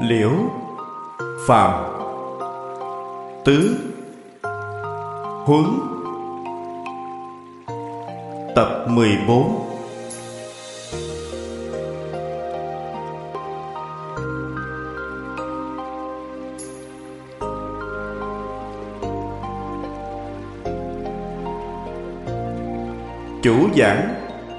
[0.00, 0.30] Liễu
[1.46, 1.84] Phạm
[3.44, 3.76] Tứ
[5.44, 5.64] Huấn
[8.54, 9.66] Tập 14
[23.42, 24.14] Chủ giảng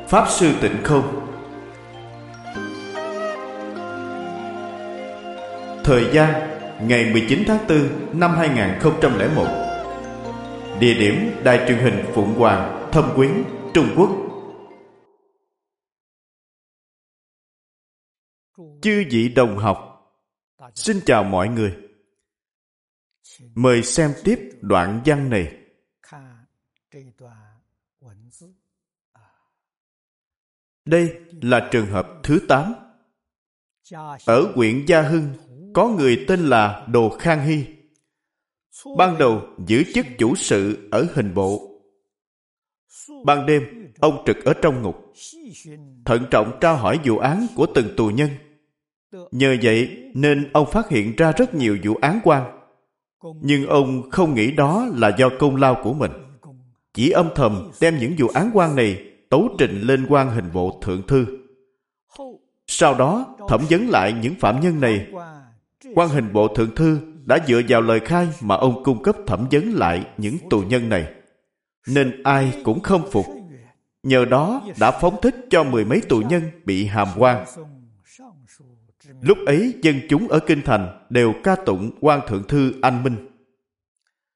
[0.08, 1.27] Pháp Sư Tịnh Không.
[5.88, 9.46] Thời gian ngày 19 tháng 4 năm 2001
[10.80, 14.10] Địa điểm Đài truyền hình Phụng Hoàng, Thâm Quyến, Trung Quốc.
[18.82, 19.78] Chư vị đồng học
[20.76, 21.78] Xin chào mọi người.
[23.56, 25.58] Mời xem tiếp đoạn văn này.
[30.86, 32.74] Đây là trường hợp thứ 8
[34.26, 35.47] Ở huyện Gia Hưng
[35.78, 37.66] có người tên là Đồ Khang Hy.
[38.98, 41.82] Ban đầu giữ chức chủ sự ở hình bộ.
[43.26, 43.64] Ban đêm,
[44.00, 45.14] ông trực ở trong ngục.
[46.06, 48.30] Thận trọng tra hỏi vụ án của từng tù nhân.
[49.32, 52.60] Nhờ vậy nên ông phát hiện ra rất nhiều vụ án quan.
[53.42, 56.12] Nhưng ông không nghĩ đó là do công lao của mình.
[56.94, 60.80] Chỉ âm thầm đem những vụ án quan này tấu trình lên quan hình bộ
[60.82, 61.26] thượng thư.
[62.68, 65.08] Sau đó thẩm vấn lại những phạm nhân này
[65.96, 69.48] quan hình bộ thượng thư đã dựa vào lời khai mà ông cung cấp thẩm
[69.52, 71.14] vấn lại những tù nhân này.
[71.88, 73.26] Nên ai cũng không phục.
[74.04, 77.46] Nhờ đó đã phóng thích cho mười mấy tù nhân bị hàm quan.
[79.22, 83.30] Lúc ấy, dân chúng ở kinh thành đều ca tụng quan thượng thư anh minh.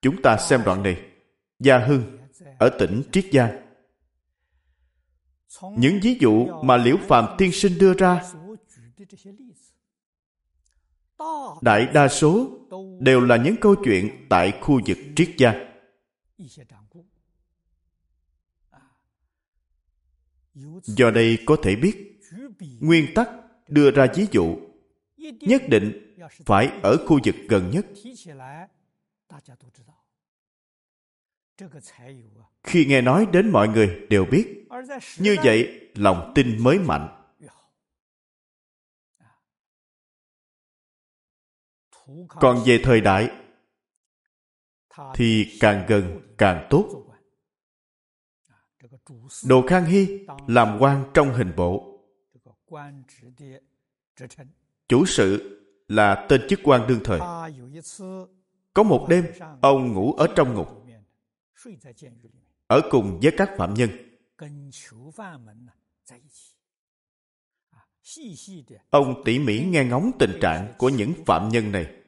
[0.02, 0.97] Chúng ta xem đoạn này.
[1.59, 2.17] Gia hưng,
[2.59, 3.62] ở tỉnh triết giang
[5.78, 8.23] những ví dụ mà liễu phàm tiên sinh đưa ra
[11.62, 12.60] đại đa số
[13.00, 15.54] đều là những câu chuyện tại khu vực triết gia.
[20.84, 22.20] Do đây có thể biết,
[22.80, 23.30] nguyên tắc
[23.68, 24.58] đưa ra ví dụ
[25.40, 26.16] nhất định
[26.46, 27.86] phải ở khu vực gần nhất.
[32.64, 34.68] Khi nghe nói đến mọi người đều biết,
[35.20, 37.21] như vậy lòng tin mới mạnh.
[42.28, 43.30] Còn về thời đại,
[45.14, 47.08] thì càng gần càng tốt.
[49.46, 52.00] Đồ khang hy làm quan trong hình bộ.
[54.88, 55.58] Chủ sự
[55.88, 57.20] là tên chức quan đương thời.
[58.74, 59.26] Có một đêm,
[59.62, 60.68] ông ngủ ở trong ngục,
[62.68, 63.90] ở cùng với các phạm nhân.
[68.90, 72.00] Ông tỉ mỉ nghe ngóng tình trạng của những phạm nhân này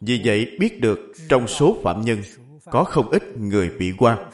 [0.00, 0.98] vì vậy biết được
[1.28, 2.22] trong số phạm nhân
[2.64, 4.30] có không ít người bị quan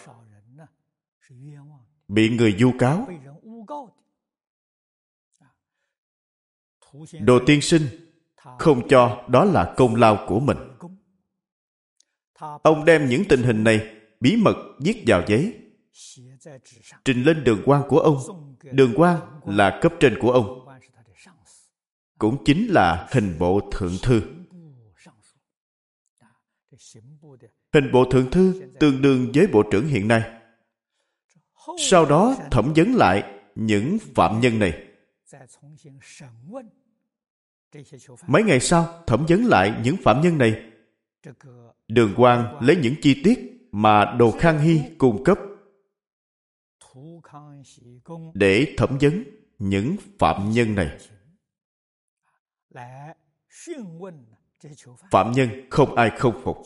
[2.09, 3.09] bị người vu cáo.
[7.21, 7.83] Đồ tiên sinh
[8.59, 10.59] không cho đó là công lao của mình.
[12.63, 15.55] ông đem những tình hình này bí mật viết vào giấy.
[17.05, 18.17] trình lên đường quan của ông.
[18.63, 20.60] Đường quan là cấp trên của ông
[22.21, 24.23] cũng chính là hình bộ thượng thư.
[27.73, 30.23] Hình bộ thượng thư tương đương với bộ trưởng hiện nay.
[31.79, 34.87] Sau đó thẩm vấn lại những phạm nhân này.
[38.27, 40.71] Mấy ngày sau thẩm vấn lại những phạm nhân này.
[41.89, 45.39] Đường quang lấy những chi tiết mà đồ khang hy cung cấp
[48.35, 49.25] để thẩm vấn
[49.59, 50.99] những phạm nhân này
[55.11, 56.57] phạm nhân không ai không phục.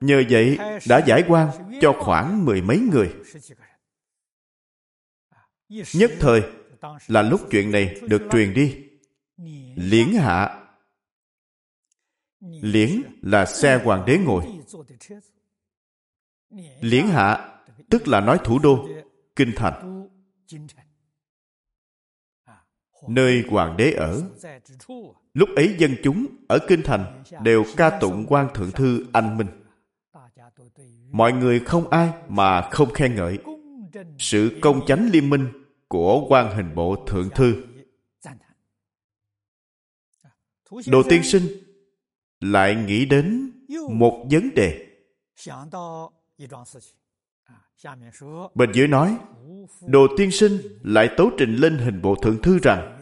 [0.00, 1.50] nhờ vậy đã giải quan
[1.80, 3.14] cho khoảng mười mấy người.
[5.94, 6.42] nhất thời
[7.08, 8.88] là lúc chuyện này được truyền đi.
[9.76, 10.58] Liễn hạ.
[12.40, 14.44] liễn là xe hoàng đế ngồi.
[16.80, 17.58] liễn hạ
[17.90, 18.88] tức là nói thủ đô
[19.36, 20.08] kinh thành
[23.08, 24.22] nơi hoàng đế ở
[25.34, 29.46] lúc ấy dân chúng ở kinh thành đều ca tụng quan thượng thư anh minh
[31.10, 33.38] mọi người không ai mà không khen ngợi
[34.18, 35.48] sự công chánh liên minh
[35.88, 37.64] của quan hình bộ thượng thư
[40.86, 41.42] đồ tiên sinh
[42.40, 43.52] lại nghĩ đến
[43.90, 44.88] một vấn đề
[48.54, 49.18] Bên dưới nói,
[49.86, 52.98] Đồ tiên sinh lại tấu trình lên hình bộ thượng thư rằng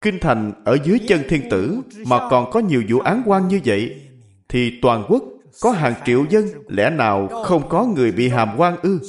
[0.00, 3.60] Kinh thành ở dưới chân thiên tử mà còn có nhiều vụ án quan như
[3.64, 4.00] vậy
[4.48, 5.24] thì toàn quốc
[5.60, 9.00] có hàng triệu dân lẽ nào không có người bị hàm quan ư?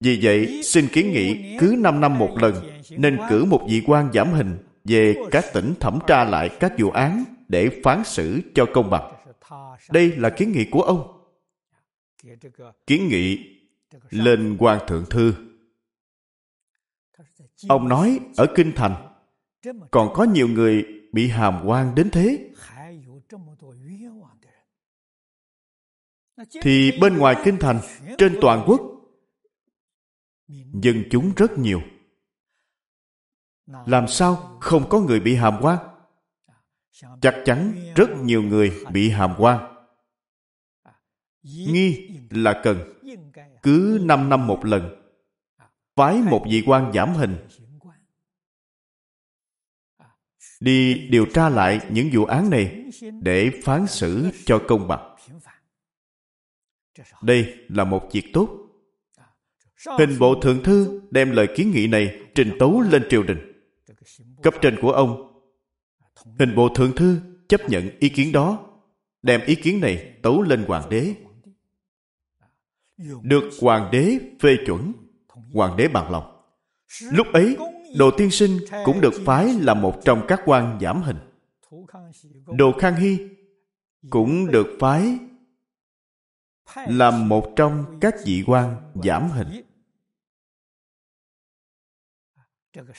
[0.00, 2.54] Vì vậy, xin kiến nghị cứ 5 năm một lần
[2.90, 6.90] nên cử một vị quan giảm hình về các tỉnh thẩm tra lại các vụ
[6.90, 9.12] án để phán xử cho công bằng.
[9.90, 11.22] Đây là kiến nghị của ông.
[12.86, 13.38] Kiến nghị
[14.10, 15.34] lên quan thượng thư.
[17.68, 19.16] Ông nói ở Kinh Thành
[19.90, 22.50] còn có nhiều người bị hàm quan đến thế.
[26.62, 27.80] Thì bên ngoài Kinh Thành,
[28.18, 28.80] trên toàn quốc,
[30.82, 31.80] dân chúng rất nhiều.
[33.66, 35.78] Làm sao không có người bị hàm quan?
[37.20, 39.76] Chắc chắn rất nhiều người bị hàm quan.
[41.42, 43.00] Nghi là cần
[43.62, 45.02] cứ 5 năm một lần
[45.96, 47.36] phái một vị quan giảm hình
[50.60, 52.84] đi điều tra lại những vụ án này
[53.22, 55.16] để phán xử cho công bằng.
[57.22, 58.48] Đây là một việc tốt.
[59.98, 63.52] Hình bộ thượng thư đem lời kiến nghị này trình tấu lên triều đình.
[64.42, 65.42] Cấp trên của ông,
[66.38, 68.66] hình bộ thượng thư chấp nhận ý kiến đó,
[69.22, 71.14] đem ý kiến này tấu lên hoàng đế.
[73.22, 74.92] Được hoàng đế phê chuẩn,
[75.52, 76.42] hoàng đế bằng lòng.
[77.12, 77.56] Lúc ấy,
[77.98, 81.16] Đồ Tiên Sinh cũng được phái là một trong các quan giảm hình.
[82.46, 83.18] Đồ Khang Hy
[84.10, 85.18] cũng được phái
[86.74, 89.48] làm một trong các vị quan giảm hình.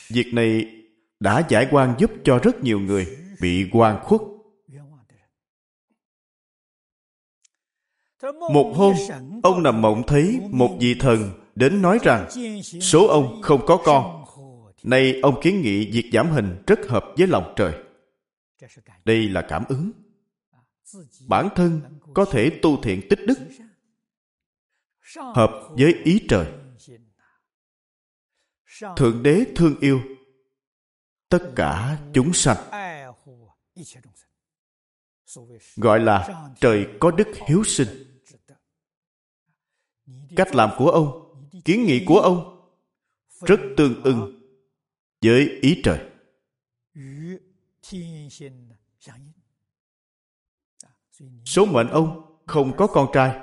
[0.07, 0.75] Việc này
[1.19, 4.21] đã giải quan giúp cho rất nhiều người bị quan khuất.
[8.53, 8.95] Một hôm,
[9.43, 12.29] ông nằm mộng thấy một vị thần đến nói rằng
[12.81, 14.21] số ông không có con
[14.83, 17.73] Nay ông kiến nghị việc giảm hình rất hợp với lòng trời.
[19.05, 19.91] Đây là cảm ứng.
[21.27, 21.81] Bản thân
[22.13, 23.39] có thể tu thiện tích đức.
[25.15, 26.47] Hợp với ý trời.
[28.97, 30.01] Thượng đế thương yêu
[31.29, 32.57] tất cả chúng sanh.
[35.75, 38.10] Gọi là trời có đức hiếu sinh.
[40.35, 41.33] Cách làm của ông,
[41.65, 42.61] kiến nghị của ông
[43.41, 44.41] rất tương ưng
[45.21, 45.99] với ý trời.
[51.45, 53.39] Số mệnh ông không có con trai.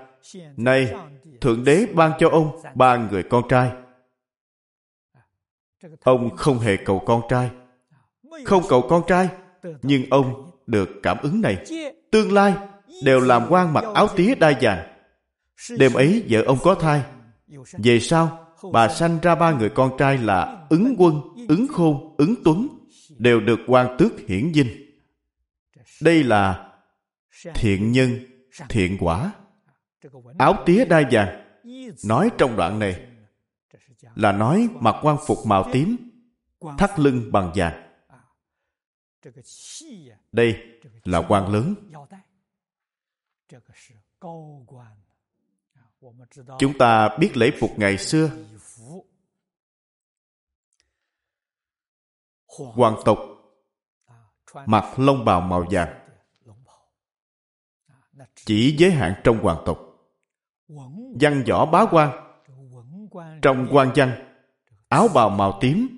[0.56, 0.94] Nay,
[1.40, 3.72] Thượng Đế ban cho ông ba người con trai.
[6.02, 7.50] Ông không hề cầu con trai.
[8.44, 9.28] Không cầu con trai,
[9.82, 11.64] nhưng ông được cảm ứng này.
[12.10, 12.54] Tương lai
[13.04, 14.87] đều làm quan mặc áo tía đa dạng.
[15.78, 17.02] Đêm ấy vợ ông có thai.
[17.78, 22.34] Về sau, bà sanh ra ba người con trai là ứng quân, ứng khôn, ứng
[22.44, 22.68] tuấn,
[23.18, 24.68] đều được quan tước hiển dinh.
[26.02, 26.72] Đây là
[27.54, 28.18] thiện nhân,
[28.68, 29.32] thiện quả.
[30.38, 31.60] Áo tía đa vàng,
[32.04, 33.06] nói trong đoạn này
[34.14, 35.96] là nói mặc quan phục màu tím,
[36.78, 37.84] thắt lưng bằng vàng.
[40.32, 40.56] Đây
[41.04, 41.74] là quan lớn.
[46.58, 48.30] Chúng ta biết lễ phục ngày xưa.
[52.56, 53.18] hoàng tộc
[54.66, 56.08] mặc lông bào màu vàng
[58.34, 59.78] chỉ giới hạn trong hoàng tộc.
[61.20, 62.34] văn võ bá quan
[63.42, 64.34] trong quan văn
[64.88, 65.88] áo bào màu tím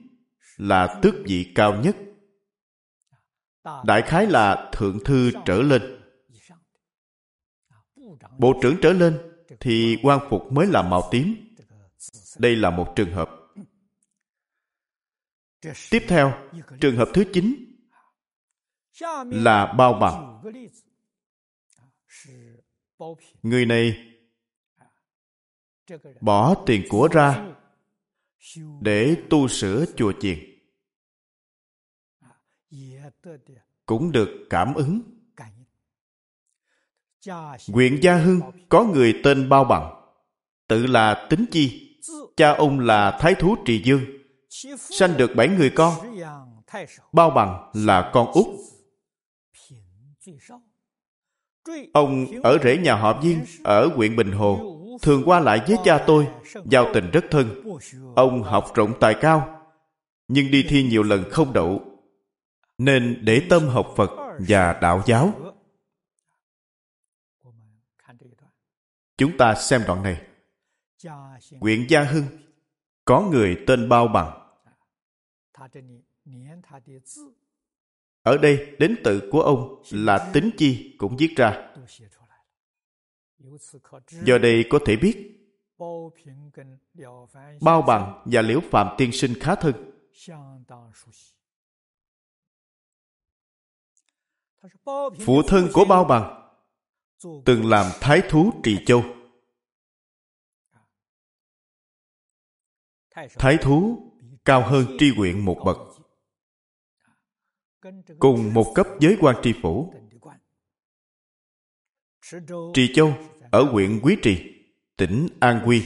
[0.57, 1.97] là tước vị cao nhất
[3.85, 5.83] đại khái là thượng thư trở lên.
[8.39, 9.30] bộ trưởng trở lên
[9.61, 11.57] thì quan phục mới là màu tím
[12.39, 13.41] đây là một trường hợp
[15.91, 16.33] Tiếp theo,
[16.81, 17.55] trường hợp thứ chín
[19.25, 20.45] là bao bọc.
[23.43, 24.07] Người này
[26.21, 27.55] bỏ tiền của ra
[28.81, 30.39] để tu sửa chùa chiền.
[33.87, 35.20] Cũng được cảm ứng.
[37.73, 39.95] Huyện Gia Hưng có người tên Bao Bằng,
[40.69, 41.97] tự là Tính Chi,
[42.37, 44.01] cha ông là Thái Thú Trì Dương,
[44.79, 45.95] sanh được bảy người con
[47.13, 48.47] bao bằng là con út.
[51.93, 56.05] Ông ở rễ nhà họ viên ở huyện bình hồ thường qua lại với cha
[56.07, 56.29] tôi
[56.65, 57.63] giao tình rất thân.
[58.17, 59.63] Ông học rộng tài cao
[60.29, 61.81] nhưng đi thi nhiều lần không đậu
[62.79, 64.11] nên để tâm học phật
[64.49, 65.50] và đạo giáo.
[69.21, 70.27] Chúng ta xem đoạn này
[71.61, 72.25] huyện Gia Hưng
[73.05, 74.57] có người tên Bao Bằng.
[78.23, 81.73] Ở đây, đến tự của ông là tính chi cũng viết ra.
[84.11, 85.37] Do đây có thể biết
[87.61, 89.75] Bao Bằng và Liễu Phạm Tiên Sinh khá thân.
[95.27, 96.40] Phụ thân của Bao Bằng
[97.45, 99.05] từng làm thái thú Trì Châu.
[103.39, 104.11] Thái thú
[104.45, 105.79] cao hơn tri huyện một bậc.
[108.19, 109.95] Cùng một cấp với quan tri phủ.
[112.75, 113.15] Trì Châu
[113.51, 114.65] ở huyện Quý Trì,
[114.97, 115.83] tỉnh An Quy.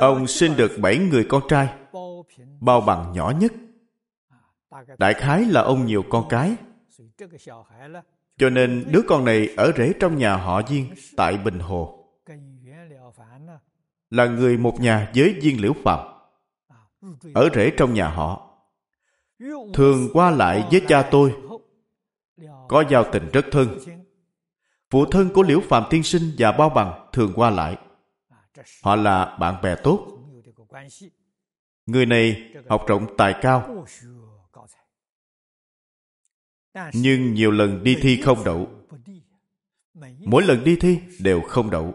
[0.00, 1.78] Ông sinh được bảy người con trai,
[2.60, 3.52] bao bằng nhỏ nhất.
[4.98, 6.56] Đại khái là ông nhiều con cái.
[8.38, 10.86] Cho nên đứa con này ở rễ trong nhà họ Diên,
[11.16, 12.08] tại Bình Hồ.
[14.10, 16.08] Là người một nhà với Diên Liễu Phạm.
[17.34, 18.50] Ở rễ trong nhà họ.
[19.74, 21.34] Thường qua lại với cha tôi.
[22.68, 23.78] Có giao tình rất thân.
[24.90, 27.78] Phụ thân của Liễu Phạm Tiên Sinh và Bao Bằng thường qua lại.
[28.82, 30.08] Họ là bạn bè tốt.
[31.86, 33.84] Người này học rộng tài cao.
[36.92, 38.68] Nhưng nhiều lần đi thi không đậu.
[40.20, 41.94] Mỗi lần đi thi đều không đậu.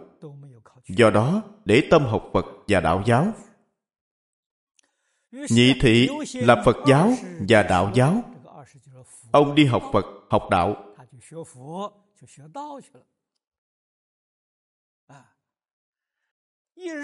[0.88, 3.34] Do đó, để tâm học Phật và đạo giáo.
[5.32, 7.14] Nhị thị là Phật giáo
[7.50, 8.24] và đạo giáo.
[9.32, 10.86] Ông đi học Phật, học đạo.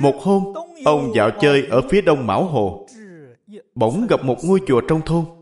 [0.02, 0.44] Một hôm,
[0.86, 2.88] ông dạo chơi ở phía đông Mão Hồ.
[3.76, 5.35] Bỗng gặp một ngôi chùa trong thôn.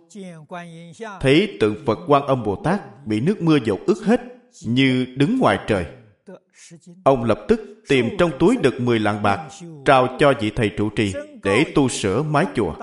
[1.20, 4.22] Thấy tượng Phật Quan Âm Bồ Tát bị nước mưa dột ướt hết,
[4.66, 5.86] như đứng ngoài trời.
[7.04, 9.40] Ông lập tức tìm trong túi được 10 lạng bạc,
[9.86, 12.74] trao cho vị thầy trụ trì để tu sửa mái chùa.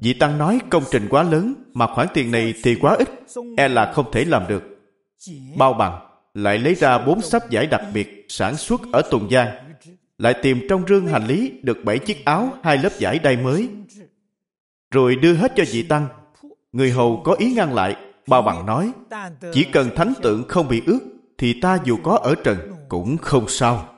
[0.00, 3.08] Vị Tăng nói công trình quá lớn, mà khoản tiền này thì quá ít,
[3.56, 4.62] e là không thể làm được.
[5.56, 9.48] Bao bằng, lại lấy ra bốn sắp giải đặc biệt sản xuất ở Tùng Giang,
[10.18, 13.68] lại tìm trong rương hành lý được bảy chiếc áo, hai lớp giải đai mới,
[14.94, 16.08] rồi đưa hết cho vị Tăng.
[16.72, 17.96] Người hầu có ý ngăn lại,
[18.26, 18.92] bao bằng nói,
[19.52, 21.00] chỉ cần thánh tượng không bị ướt,
[21.38, 22.58] thì ta dù có ở trần
[22.88, 23.90] cũng không sao.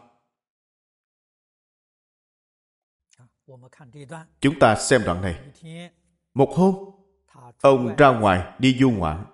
[4.41, 5.39] Chúng ta xem đoạn này.
[6.35, 6.75] Một hôm,
[7.61, 9.25] ông ra ngoài đi du ngoạn.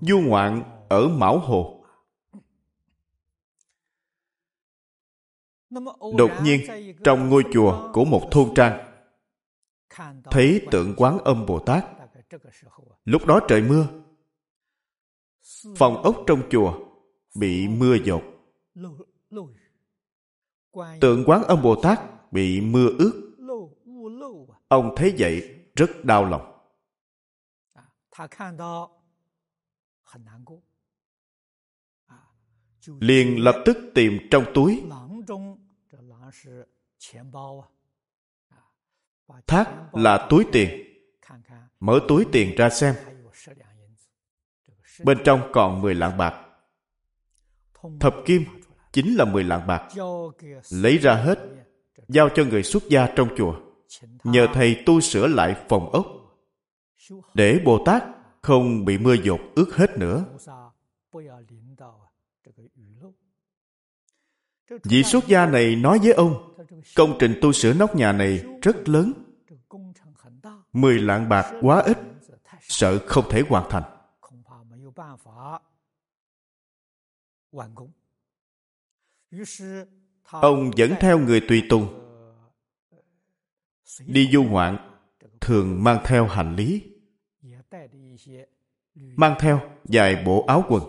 [0.00, 1.84] Du ngoạn ở Mão Hồ.
[6.16, 6.60] Đột nhiên,
[7.04, 8.87] trong ngôi chùa của một thôn trang,
[10.30, 11.84] thấy tượng quán âm Bồ Tát.
[13.04, 13.86] Lúc đó trời mưa.
[15.76, 16.72] Phòng ốc trong chùa
[17.34, 18.22] bị mưa dột.
[21.00, 21.98] Tượng quán âm Bồ Tát
[22.32, 23.34] bị mưa ướt.
[24.68, 26.54] Ông thấy vậy rất đau lòng.
[33.00, 34.82] Liền lập tức tìm trong túi
[39.46, 40.84] Thác là túi tiền.
[41.80, 42.94] Mở túi tiền ra xem.
[45.04, 46.44] Bên trong còn 10 lạng bạc.
[48.00, 48.44] Thập kim
[48.92, 49.88] chính là 10 lạng bạc.
[50.70, 51.38] Lấy ra hết,
[52.08, 53.60] giao cho người xuất gia trong chùa.
[54.24, 56.06] Nhờ thầy tu sửa lại phòng ốc.
[57.34, 58.02] Để Bồ Tát
[58.42, 60.24] không bị mưa dột ướt hết nữa.
[64.84, 66.47] Vị xuất gia này nói với ông,
[66.96, 69.12] công trình tu sửa nóc nhà này rất lớn.
[70.72, 71.98] Mười lạng bạc quá ít,
[72.60, 73.82] sợ không thể hoàn thành.
[80.30, 82.04] Ông dẫn theo người tùy tùng
[84.06, 84.98] đi du ngoạn
[85.40, 86.82] thường mang theo hành lý
[88.98, 90.82] mang theo vài bộ áo quần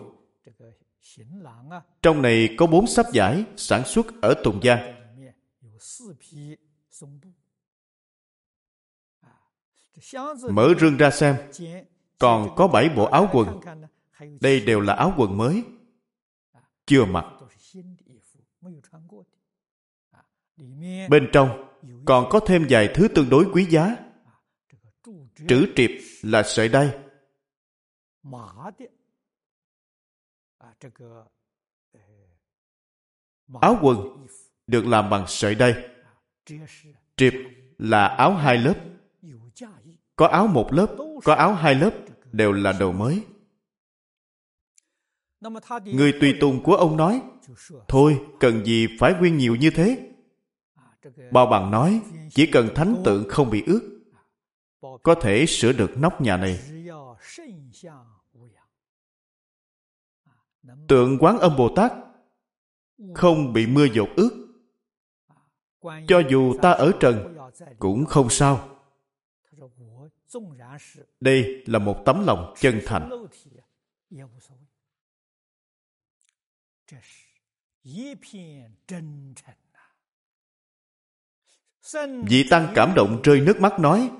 [2.02, 4.99] trong này có bốn sắp giải sản xuất ở Tùng Giang.
[10.50, 11.36] Mở rương ra xem,
[12.18, 13.60] còn có bảy bộ áo quần.
[14.40, 15.64] Đây đều là áo quần mới,
[16.86, 17.24] chưa mặc.
[21.08, 21.68] Bên trong
[22.04, 23.96] còn có thêm vài thứ tương đối quý giá.
[25.48, 25.90] Trữ triệp
[26.22, 26.98] là sợi đay.
[33.60, 34.26] Áo quần
[34.66, 35.89] được làm bằng sợi đay.
[37.16, 37.32] Triệp
[37.78, 38.74] là áo hai lớp.
[40.16, 41.90] Có áo một lớp, có áo hai lớp,
[42.32, 43.24] đều là đồ mới.
[45.84, 47.22] Người tùy tùng của ông nói,
[47.88, 50.10] thôi cần gì phải quyên nhiều như thế
[51.30, 54.00] bao bằng nói chỉ cần thánh tượng không bị ướt
[55.02, 56.60] có thể sửa được nóc nhà này
[60.88, 61.92] tượng quán âm bồ tát
[63.14, 64.39] không bị mưa dột ướt
[65.82, 67.36] cho dù ta ở trần,
[67.78, 68.76] cũng không sao.
[71.20, 73.10] Đây là một tấm lòng chân thành.
[82.26, 84.10] Vị tăng cảm động rơi nước mắt nói,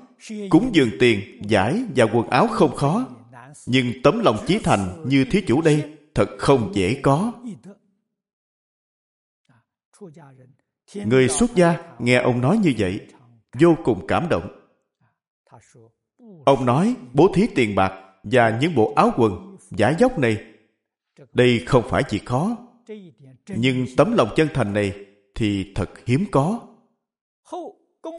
[0.49, 3.07] cúng dường tiền, giải và quần áo không khó,
[3.65, 7.33] nhưng tấm lòng chí thành như thí chủ đây thật không dễ có
[10.95, 12.99] người xuất gia nghe ông nói như vậy
[13.59, 14.47] vô cùng cảm động.
[16.45, 17.93] Ông nói bố thí tiền bạc
[18.23, 20.37] và những bộ áo quần giả dốc này
[21.33, 22.57] đây không phải chỉ khó
[23.47, 24.93] nhưng tấm lòng chân thành này
[25.35, 26.59] thì thật hiếm có.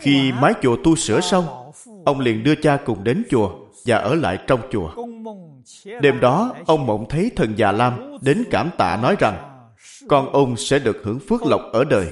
[0.01, 1.73] Khi mái chùa tu sửa xong
[2.05, 4.95] ông liền đưa cha cùng đến chùa và ở lại trong chùa.
[6.01, 9.67] Đêm đó ông mộng thấy thần già lam đến cảm tạ nói rằng
[10.09, 12.11] con ông sẽ được hưởng phước lộc ở đời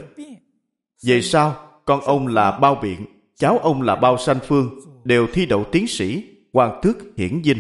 [1.03, 5.47] về sau, con ông là bao biện, cháu ông là bao sanh phương, đều thi
[5.47, 7.59] đậu tiến sĩ, quan tước hiển dinh.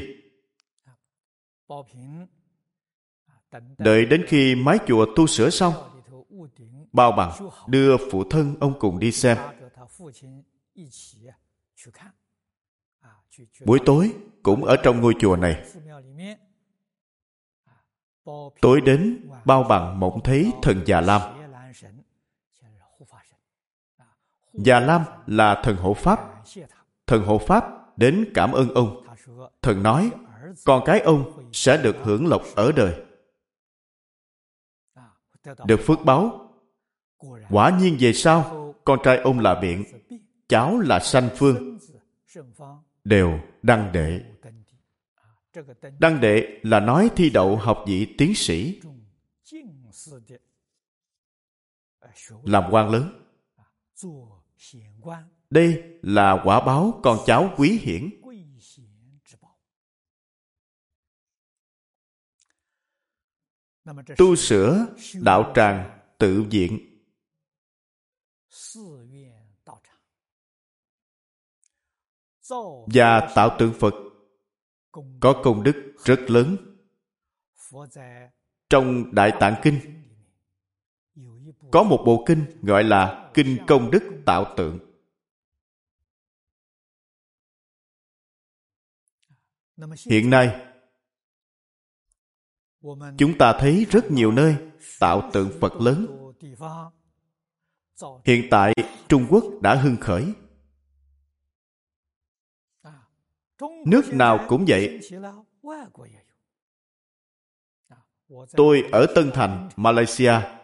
[3.79, 5.75] Đợi đến khi mái chùa tu sửa xong,
[6.93, 7.33] bao bằng
[7.69, 9.39] đưa phụ thân ông cùng đi xem.
[13.65, 15.65] Buổi tối cũng ở trong ngôi chùa này.
[18.61, 21.40] Tối đến, bao bằng mộng thấy thần già lam.
[24.64, 26.21] Già lam là thần hộ pháp.
[27.07, 27.64] Thần hộ pháp
[27.99, 29.07] đến cảm ơn ông.
[29.62, 30.11] Thần nói,
[30.64, 33.02] con cái ông sẽ được hưởng lộc ở đời.
[35.64, 36.47] Được phước báo.
[37.50, 39.85] Quả nhiên về sau, con trai ông là biện
[40.49, 41.78] cháu là sanh phương,
[43.04, 44.21] đều đăng đệ.
[45.99, 48.80] Đăng đệ là nói thi đậu học vị tiến sĩ.
[52.43, 53.26] Làm quan lớn
[55.51, 58.11] đây là quả báo con cháu quý hiển.
[64.17, 66.87] tu sửa đạo tràng tự viện.
[72.95, 73.95] và tạo tượng phật
[75.21, 76.57] có công đức rất lớn.
[78.71, 80.00] trong đại tạng kinh
[81.73, 84.78] có một bộ kinh gọi là kinh công đức tạo tượng.
[90.11, 90.67] Hiện nay,
[93.19, 94.56] chúng ta thấy rất nhiều nơi
[95.00, 96.06] tạo tượng phật lớn.
[98.25, 98.75] Hiện tại,
[99.09, 100.33] trung quốc đã hưng khởi.
[103.87, 105.00] Nước nào cũng vậy.
[108.52, 110.60] Tôi ở tân thành, malaysia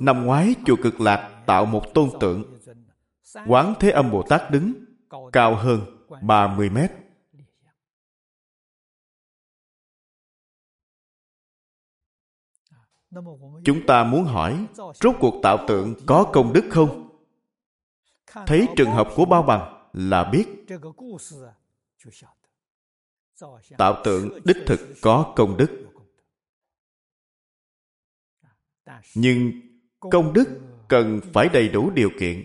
[0.00, 2.60] năm ngoái, chùa cực lạc tạo một tôn tượng.
[3.46, 4.84] Quán thế âm bồ tát đứng
[5.32, 5.80] cao hơn
[6.22, 6.90] 30 mét.
[13.64, 17.08] Chúng ta muốn hỏi, rốt cuộc tạo tượng có công đức không?
[18.46, 20.46] Thấy trường hợp của bao bằng là biết.
[23.78, 25.86] Tạo tượng đích thực có công đức
[29.14, 29.52] nhưng
[30.00, 32.44] công đức cần phải đầy đủ điều kiện.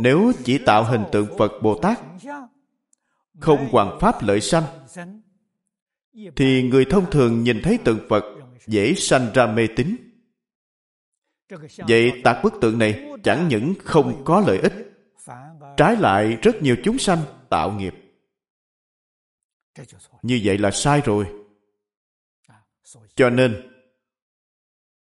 [0.00, 2.00] Nếu chỉ tạo hình tượng phật bồ tát,
[3.40, 4.64] không hoàn pháp lợi sanh,
[6.36, 8.24] thì người thông thường nhìn thấy tượng phật
[8.66, 9.96] dễ sanh ra mê tín.
[11.88, 14.72] Vậy tạc bức tượng này chẳng những không có lợi ích,
[15.76, 17.94] trái lại rất nhiều chúng sanh tạo nghiệp.
[20.22, 21.41] Như vậy là sai rồi
[23.14, 23.68] cho nên,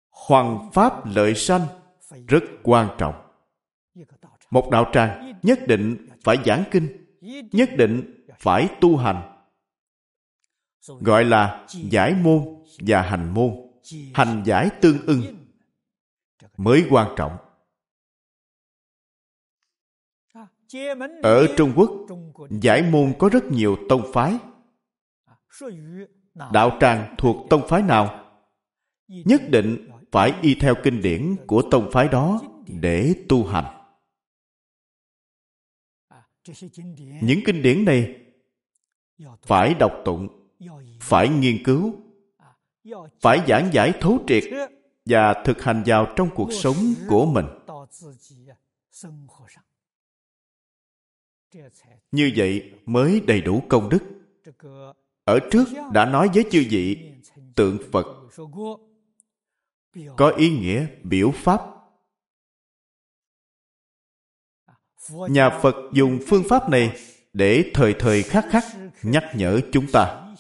[0.09, 1.61] hoàng pháp lợi sanh
[2.27, 3.15] rất quan trọng.
[4.49, 7.05] Một đạo tràng nhất định phải giảng kinh,
[7.51, 9.43] nhất định phải tu hành.
[10.87, 13.51] Gọi là giải môn và hành môn,
[14.13, 15.21] hành giải tương ưng
[16.57, 17.37] mới quan trọng.
[21.23, 21.91] Ở trung quốc,
[22.61, 24.37] giải môn có rất nhiều tông phái
[26.35, 28.25] đạo tràng thuộc tông phái nào?
[29.07, 33.77] Nhất định phải y theo kinh điển của tông phái đó để tu hành.
[37.21, 38.15] Những kinh điển này
[39.41, 40.49] phải đọc tụng
[41.01, 41.95] phải nghiên cứu
[43.21, 44.43] phải giảng giải thấu triệt
[45.05, 46.75] và thực hành vào trong cuộc sống
[47.07, 47.45] của mình.
[52.11, 53.99] Như vậy mới đầy đủ công đức
[55.31, 57.11] ở trước đã nói với chư vị,
[57.55, 58.05] tượng phật.
[60.17, 61.61] Có ý nghĩa biểu pháp.
[65.09, 66.97] Nhà phật dùng phương pháp này
[67.33, 68.63] để thời thời khắc khắc
[69.03, 70.33] nhắc nhở chúng ta.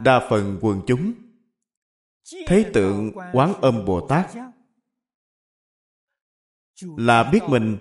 [0.00, 1.12] Đa phần quần chúng
[2.46, 4.26] thấy tượng quán âm bồ tát,
[6.82, 7.78] là biết mình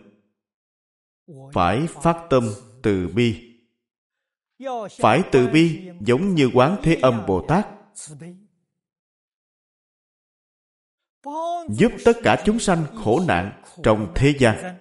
[1.53, 2.49] phải phát tâm
[2.83, 3.51] từ bi.
[4.99, 7.67] Phải từ bi giống như quán thế âm bồ tát.
[11.69, 14.77] Giúp tất cả chúng sanh khổ nạn trong thế gian.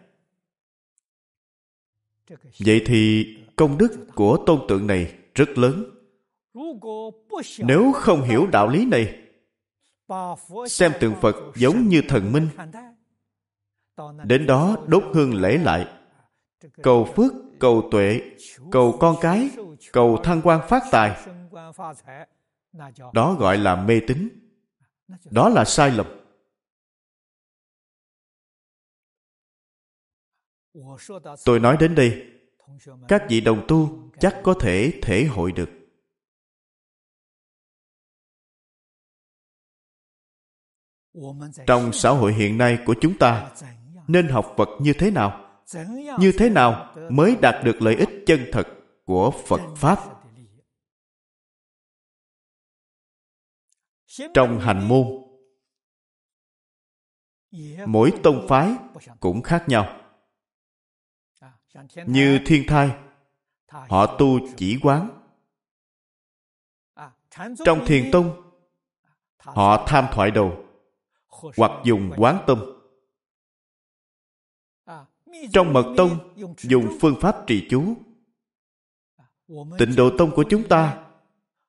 [2.59, 3.27] Vậy thì
[3.57, 5.85] công đức của tôn tượng này rất lớn.
[7.59, 9.21] Nếu không hiểu đạo lý này,
[10.69, 12.49] xem tượng phật giống như thần minh.
[14.25, 16.04] Đến đó đốt hương lễ lại
[16.83, 18.20] cầu phước, cầu tuệ,
[18.72, 19.50] cầu con cái,
[19.92, 21.27] cầu thăng quan phát tài.
[23.12, 24.29] Đó gọi là mê tín.
[25.31, 26.07] Đó là sai lầm.
[31.44, 32.31] Tôi nói đến đây,
[33.09, 35.70] các vị đồng tu chắc có thể thể hội được.
[41.66, 43.53] Trong xã hội hiện nay của chúng ta,
[44.09, 45.44] nên học phật như thế nào?
[46.18, 48.68] Như thế nào mới đạt được lợi ích chân thật
[49.05, 49.98] của phật pháp?
[54.35, 55.07] Trong hành môn,
[57.87, 58.77] mỗi tông phái
[59.20, 60.00] cũng khác nhau.
[62.07, 62.96] Như thiên thai,
[63.68, 65.20] họ tu chỉ quán.
[67.64, 68.53] Trong thiền tông,
[69.38, 70.64] họ tham thoại đầu
[71.57, 72.64] hoặc dùng quán tâm
[75.53, 77.97] trong mật tông, dùng phương pháp trì chú.
[79.79, 81.07] Tịnh độ tông của chúng ta,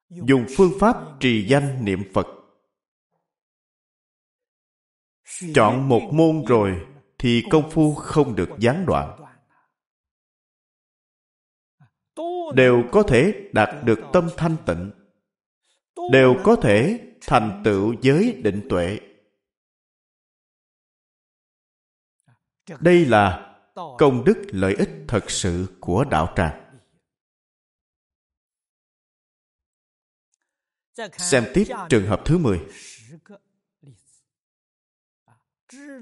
[0.10, 2.28] dùng phương pháp trì danh niệm phật.
[5.54, 6.86] Chọn một môn rồi
[7.18, 9.20] thì công phu không được gián đoạn.
[12.54, 14.92] Đều có thể đạt được tâm thanh tịnh.
[16.12, 19.00] Đều có thể thành tựu giới định tuệ.
[22.80, 26.62] Đây là công đức lợi ích thật sự của đạo tràng
[31.18, 32.60] xem tiếp trường hợp thứ 10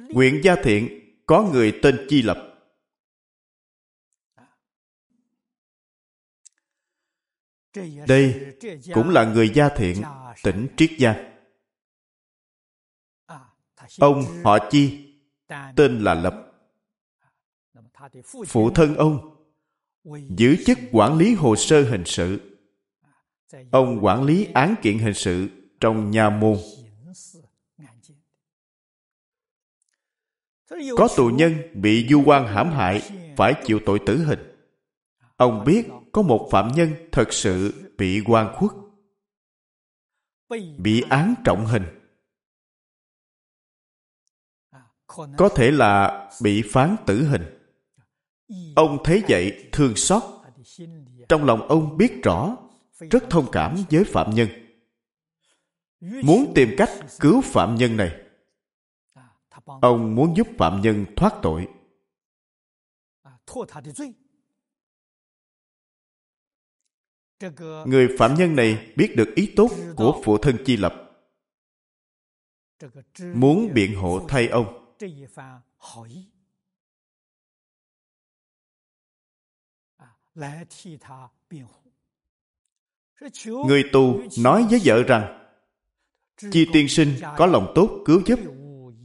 [0.09, 2.49] Nguyện gia thiện có người tên Chi Lập.
[8.07, 8.55] Đây
[8.93, 10.01] cũng là người gia thiện
[10.43, 11.39] tỉnh Triết Giang.
[13.99, 15.13] Ông họ Chi,
[15.75, 16.52] tên là Lập.
[18.47, 19.29] Phụ thân ông
[20.29, 22.57] giữ chức quản lý hồ sơ hình sự.
[23.71, 26.57] Ông quản lý án kiện hình sự trong nhà môn
[30.97, 33.01] Có tù nhân bị du quan hãm hại
[33.37, 34.39] phải chịu tội tử hình.
[35.37, 38.71] Ông biết có một phạm nhân thật sự bị quan khuất,
[40.77, 41.83] bị án trọng hình.
[45.37, 47.62] Có thể là bị phán tử hình.
[48.75, 50.23] Ông thấy vậy thương xót.
[51.29, 52.57] Trong lòng ông biết rõ,
[53.11, 54.47] rất thông cảm với phạm nhân.
[55.99, 56.89] Muốn tìm cách
[57.19, 58.23] cứu phạm nhân này
[59.81, 61.67] ông muốn giúp phạm nhân thoát tội
[67.85, 70.93] người phạm nhân này biết được ý tốt của phụ thân chi lập
[73.33, 74.95] muốn biện hộ thay ông
[83.67, 85.39] người tù nói với vợ rằng
[86.51, 88.39] chi tiên sinh có lòng tốt cứu giúp.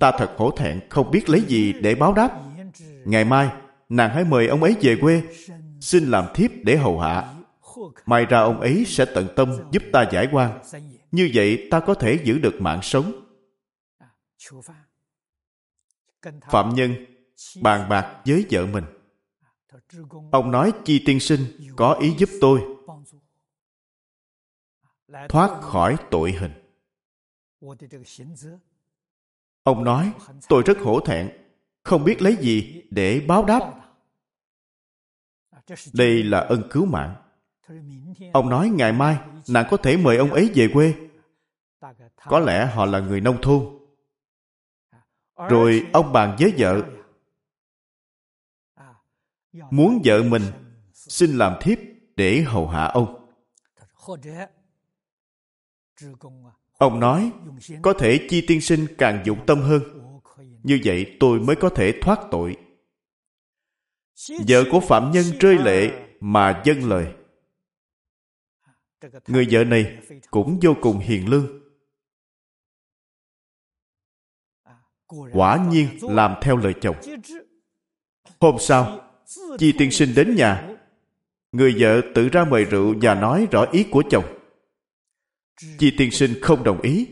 [0.00, 2.40] Ta thật hổ thẹn không biết lấy gì để báo đáp.
[3.04, 3.48] Ngày mai
[3.88, 5.22] nàng hãy mời ông ấy về quê.
[5.80, 7.34] Xin làm thiếp để hầu hạ.
[8.06, 10.60] May ra ông ấy sẽ tận tâm giúp ta giải quan.
[11.12, 13.12] Như vậy ta có thể giữ được mạng sống.
[16.50, 16.94] Phạm nhân
[17.62, 18.84] bàn bạc với vợ mình
[20.32, 21.40] ông nói chi tiên sinh
[21.76, 22.60] có ý giúp tôi
[25.28, 26.52] thoát khỏi tội hình
[29.62, 30.12] Ông nói,
[30.48, 31.30] tôi rất hổ thẹn,
[31.82, 33.74] không biết lấy gì để báo đáp.
[35.92, 37.14] Đây là ân cứu mạng.
[38.32, 40.94] Ông nói ngày mai nàng có thể mời ông ấy về quê.
[42.24, 43.78] Có lẽ họ là người nông thôn.
[45.48, 46.82] Rồi ông bàn với vợ.
[49.52, 50.42] Muốn vợ mình
[50.92, 51.78] xin làm thiếp
[52.16, 53.30] để hầu hạ ông.
[56.78, 57.32] Ông nói,
[57.82, 59.82] có thể chi tiên sinh càng dụng tâm hơn.
[60.62, 62.56] Như vậy tôi mới có thể thoát tội.
[64.48, 67.14] Vợ của phạm nhân rơi lệ mà dâng lời.
[69.26, 69.98] Người vợ này
[70.30, 71.46] cũng vô cùng hiền lương.
[75.32, 76.96] Quả nhiên làm theo lời chồng.
[78.40, 79.07] Hôm sau,
[79.58, 80.68] Chi tiên sinh đến nhà.
[81.52, 84.38] Người vợ tự ra mời rượu và nói rõ ý của chồng.
[85.78, 87.06] Chi tiên sinh không đồng ý,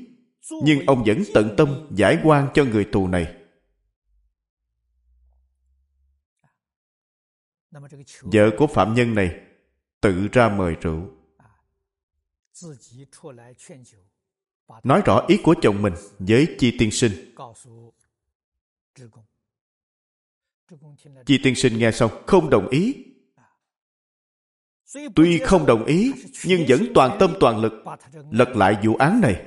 [0.62, 3.35] nhưng ông vẫn tận tâm giải quan cho người tù này.
[8.22, 9.40] Vợ của phạm nhân này
[10.00, 11.11] tự ra mời rượu.
[14.85, 17.35] Nói rõ ý của chồng mình với Chi tiên sinh.
[21.26, 23.05] Chi tiên sinh nghe xong không đồng ý.
[25.14, 26.12] Tuy không đồng ý,
[26.44, 27.72] nhưng vẫn toàn tâm toàn lực
[28.31, 29.46] lật lại vụ án này.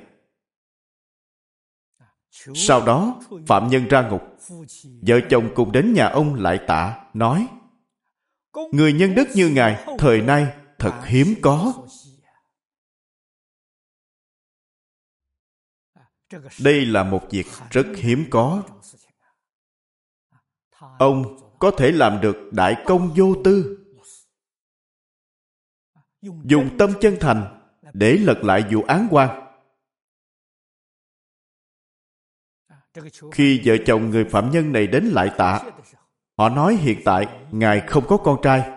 [2.56, 4.22] Sau đó, phạm nhân ra ngục.
[5.02, 7.48] Vợ chồng cùng đến nhà ông lại tạ, nói
[8.72, 10.48] Người nhân đức như Ngài, thời nay
[10.80, 11.74] thật hiếm có.
[16.64, 18.64] Đây là một việc rất hiếm có.
[21.00, 23.78] Ông có thể làm được đại công vô tư.
[26.22, 27.62] Dùng tâm chân thành
[27.94, 29.46] để lật lại vụ án quan.
[33.32, 35.62] Khi vợ chồng người phạm nhân này đến lại tạ,
[36.38, 38.72] họ nói hiện tại Ngài không có con trai.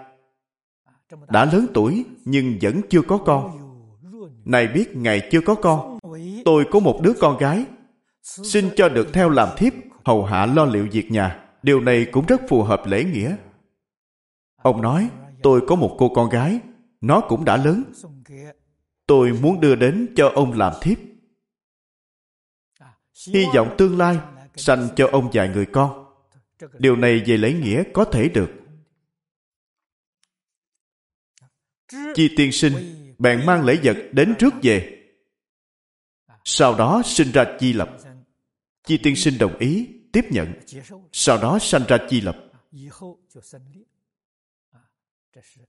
[1.28, 3.58] Đã lớn tuổi nhưng vẫn chưa có con.
[4.44, 5.98] Này biết Ngài chưa có con.
[6.44, 7.64] Tôi có một đứa con gái.
[8.22, 9.72] Xin cho được theo làm thiếp,
[10.04, 11.41] hầu hạ lo liệu việc nhà.
[11.62, 13.36] Điều này cũng rất phù hợp lễ nghĩa.
[14.56, 15.10] Ông nói,
[15.42, 16.60] tôi có một cô con gái,
[17.00, 17.84] nó cũng đã lớn.
[19.06, 20.98] Tôi muốn đưa đến cho ông làm thiếp.
[23.26, 24.18] Hy vọng tương lai
[24.56, 26.14] sanh cho ông vài người con.
[26.78, 28.50] Điều này về lễ nghĩa có thể được.
[32.14, 32.74] Chi tiên sinh
[33.18, 34.98] bèn mang lễ vật đến trước về.
[36.44, 37.96] Sau đó sinh ra chi lập.
[38.86, 40.52] Chi tiên sinh đồng ý tiếp nhận,
[41.12, 42.36] sau đó sanh ra chi lập.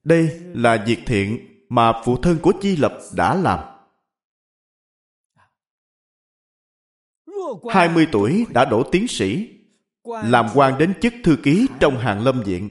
[0.04, 3.60] Đây là việc thiện mà phụ thân của chi lập đã làm.
[7.70, 9.50] 20 tuổi đã đổ tiến sĩ,
[10.04, 12.70] làm quan đến chức thư ký trong hàng lâm viện.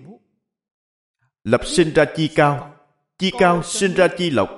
[1.44, 2.72] Lập sinh ra chi cao
[3.22, 4.50] chi cao sinh ra chi lộc,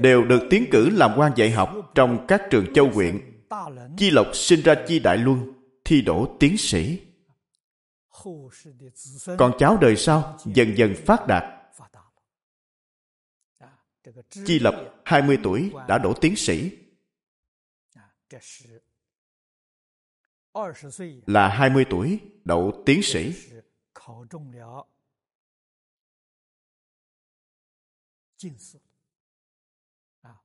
[0.00, 3.20] đều được tiến cử làm quan dạy học trong các trường châu huyện.
[3.96, 5.52] Chi lộc sinh ra chi đại luân
[5.86, 7.06] thi đỗ tiến sĩ.
[9.38, 11.44] Còn cháu đời sau dần dần phát đạt.
[14.30, 16.70] Chi Lập 20 tuổi, đã đổ tiến sĩ.
[21.26, 23.32] Là 20 tuổi, đậu tiến sĩ.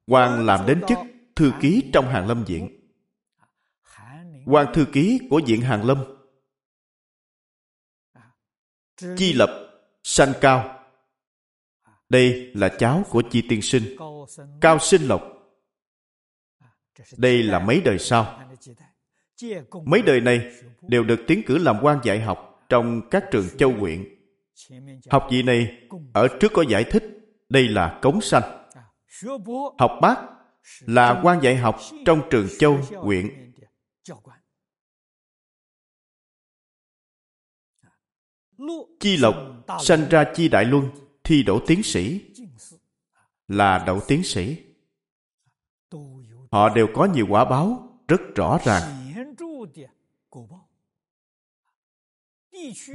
[0.07, 0.97] Hoàng làm đến chức
[1.35, 2.80] thư ký trong hàng lâm viện
[4.45, 6.03] quan thư ký của viện Hàng Lâm.
[9.17, 9.49] Chi lập,
[10.03, 10.77] sanh cao.
[12.09, 13.97] Đây là cháu của Chi Tiên Sinh,
[14.61, 15.21] Cao Sinh Lộc.
[17.17, 18.49] Đây là mấy đời sau.
[19.85, 20.51] Mấy đời này
[20.81, 24.05] đều được tiến cử làm quan dạy học trong các trường châu huyện.
[25.09, 27.03] Học vị này ở trước có giải thích
[27.49, 28.67] đây là cống sanh.
[29.79, 30.15] Học bác
[30.79, 33.50] là quan dạy học trong trường châu huyện
[38.99, 39.35] Chi Lộc
[39.83, 40.89] sanh ra Chi Đại Luân
[41.23, 42.21] thi đỗ tiến sĩ.
[43.47, 44.57] Là đậu tiến sĩ.
[46.51, 49.13] Họ đều có nhiều quả báo rất rõ ràng.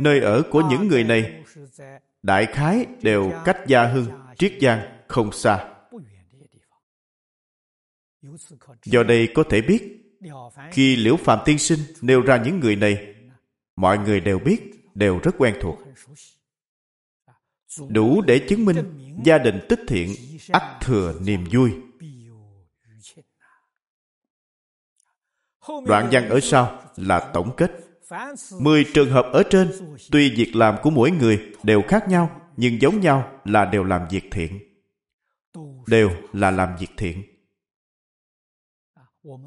[0.00, 1.44] Nơi ở của những người này
[2.22, 4.06] đại khái đều cách Gia Hưng,
[4.38, 5.74] Triết Giang không xa.
[8.84, 10.05] Do đây có thể biết,
[10.72, 13.14] khi Liễu Phạm Tiên Sinh nêu ra những người này,
[13.76, 14.60] mọi người đều biết
[14.94, 15.78] đều rất quen thuộc.
[17.88, 18.76] Đủ để chứng minh
[19.24, 20.14] gia đình tích thiện
[20.52, 21.70] ắt thừa niềm vui.
[25.86, 27.70] Đoạn văn ở sau là tổng kết.
[28.60, 29.70] Mười trường hợp ở trên
[30.10, 34.08] tuy việc làm của mỗi người đều khác nhau nhưng giống nhau là đều làm
[34.10, 34.58] việc thiện.
[35.86, 37.22] Đều là làm việc thiện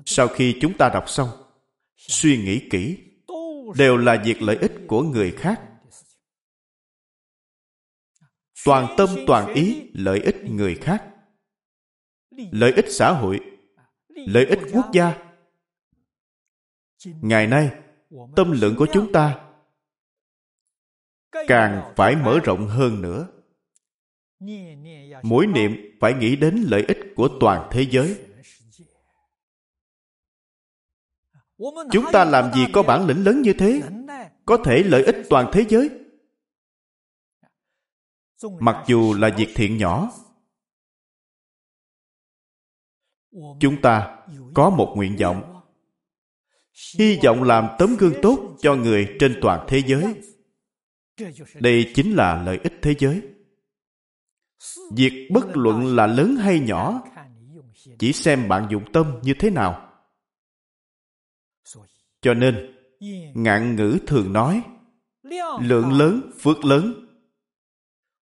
[0.05, 1.29] sau khi chúng ta đọc xong,
[1.97, 2.97] suy nghĩ kỹ,
[3.77, 5.61] đều là việc lợi ích của người khác.
[8.65, 11.05] Toàn tâm toàn ý lợi ích người khác.
[12.31, 13.39] Lợi ích xã hội,
[14.07, 15.17] lợi ích quốc gia.
[17.05, 17.71] Ngày nay,
[18.35, 19.45] tâm lượng của chúng ta
[21.31, 23.27] càng phải mở rộng hơn nữa.
[25.23, 28.28] Mỗi niệm phải nghĩ đến lợi ích của toàn thế giới.
[31.91, 33.81] Chúng ta làm gì có bản lĩnh lớn như thế?
[34.45, 35.89] Có thể lợi ích toàn thế giới.
[38.59, 40.11] Mặc dù là việc thiện nhỏ,
[43.59, 44.17] chúng ta
[44.53, 45.61] có một nguyện vọng.
[46.99, 50.15] Hy vọng làm tấm gương tốt cho người trên toàn thế giới.
[51.55, 53.21] Đây chính là lợi ích thế giới.
[54.95, 57.01] Việc bất luận là lớn hay nhỏ,
[57.99, 59.88] chỉ xem bạn dụng tâm như thế nào
[62.21, 62.75] cho nên
[63.35, 64.63] ngạn ngữ thường nói
[65.61, 67.05] lượng lớn phước lớn.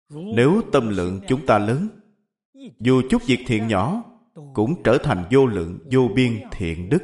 [0.10, 1.88] Nếu tâm lượng chúng ta lớn
[2.80, 4.04] dù chút việc thiện nhỏ
[4.54, 7.04] cũng trở thành vô lượng vô biên thiện đức.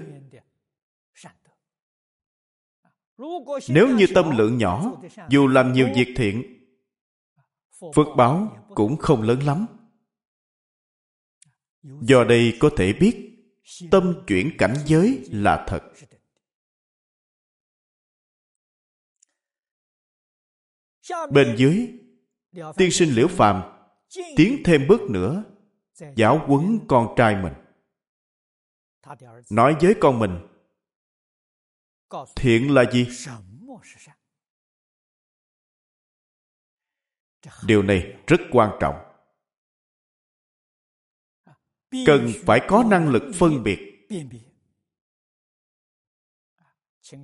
[3.70, 4.92] Nếu như tâm lượng nhỏ
[5.30, 6.44] dù làm nhiều việc thiện
[7.96, 9.66] phước báo cũng không lớn lắm.
[11.84, 13.30] Do đây có thể biết
[13.92, 15.82] tâm chuyển cảnh giới là thật
[21.32, 22.00] bên dưới,
[22.78, 23.86] tiên sinh liễu phàm
[24.36, 25.44] tiến thêm bước nữa,
[26.16, 27.54] giáo huấn con trai mình.
[29.50, 30.48] Nói với con mình,
[32.36, 33.08] thiện là gì?
[37.66, 38.96] Điều này rất quan trọng.
[42.06, 44.08] Cần phải có năng lực phân biệt.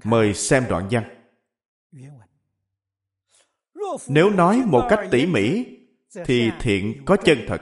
[0.03, 1.25] Mời xem đoạn văn
[4.07, 5.65] nếu nói một cách tỉ mỉ,
[6.25, 7.61] thì thiện có chân thật,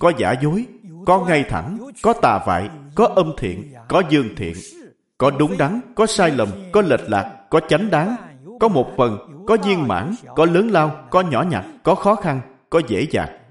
[0.00, 0.66] có giả dối,
[1.06, 4.54] có ngay thẳng, có tà vại, có âm thiện, có dương thiện,
[5.18, 8.16] có đúng đắn, có sai lầm, có lệch lạc, có chánh đáng,
[8.60, 12.40] có một phần, có viên mãn, có lớn lao, có nhỏ nhặt, có khó khăn,
[12.70, 13.42] có dễ dàng.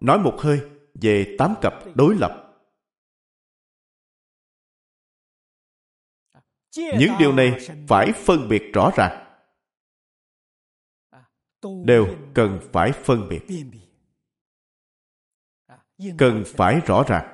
[0.00, 0.60] Nói một hơi
[0.94, 2.42] về tám cặp đối lập.
[6.76, 7.52] Những điều này
[7.88, 9.25] phải phân biệt rõ ràng
[11.84, 13.46] đều cần phải phân biệt.
[16.18, 17.32] cần phải rõ ràng.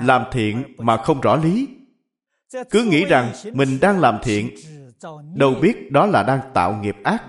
[0.00, 1.68] làm thiện mà không rõ lý.
[2.70, 4.54] cứ nghĩ rằng mình đang làm thiện
[5.34, 7.24] đâu biết đó là đang tạo nghiệp ác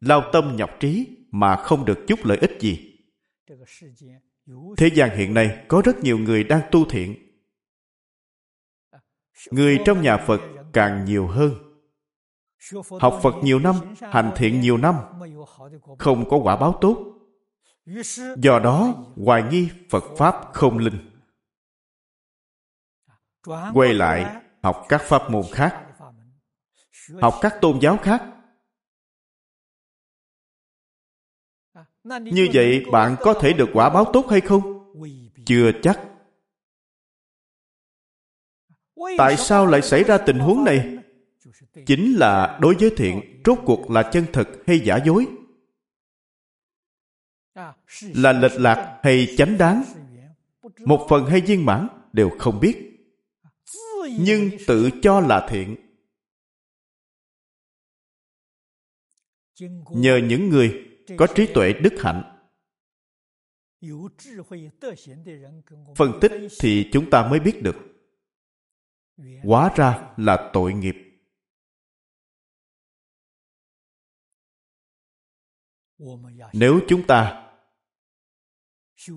[0.00, 2.98] lao tâm nhọc trí mà không được chút lợi ích gì.
[4.76, 7.14] Thế gian hiện nay có rất nhiều người đang tu thiện.
[9.50, 10.40] Người trong nhà phật
[10.72, 11.67] càng nhiều hơn
[13.00, 14.94] học phật nhiều năm hành thiện nhiều năm
[15.98, 17.14] không có quả báo tốt
[18.36, 21.10] do đó hoài nghi phật pháp không linh
[23.74, 25.84] quay lại học các pháp môn khác
[27.22, 28.22] học các tôn giáo khác
[32.20, 34.94] như vậy bạn có thể được quả báo tốt hay không
[35.46, 36.00] chưa chắc
[39.18, 40.97] tại sao lại xảy ra tình huống này
[41.86, 45.26] chính là đối với thiện, rốt cuộc là chân thực hay giả dối?
[48.02, 49.84] Là lệch lạc hay chánh đáng?
[50.84, 52.84] Một phần hay viên mãn đều không biết.
[54.20, 55.76] Nhưng tự cho là thiện.
[59.90, 60.86] Nhờ những người
[61.16, 62.34] có trí tuệ đức hạnh.
[65.96, 67.76] Phân tích thì chúng ta mới biết được.
[69.42, 71.07] Hóa ra là tội nghiệp.
[76.52, 77.50] Nếu chúng ta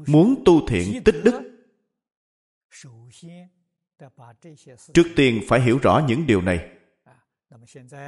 [0.08, 1.42] muốn tu thiện tích đức,
[4.94, 6.70] trước tiên phải hiểu rõ những điều này.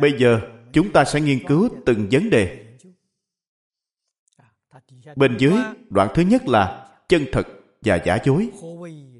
[0.01, 0.41] Bây giờ
[0.74, 2.78] chúng ta sẽ nghiên cứu từng vấn đề.
[5.15, 5.53] Bên dưới
[5.89, 7.47] đoạn thứ nhất là chân thật
[7.82, 8.49] và giả dối.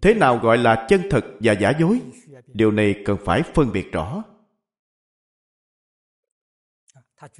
[0.02, 2.02] Thế nào gọi là chân thật và giả dối?
[2.48, 4.24] Điều này cần phải phân biệt rõ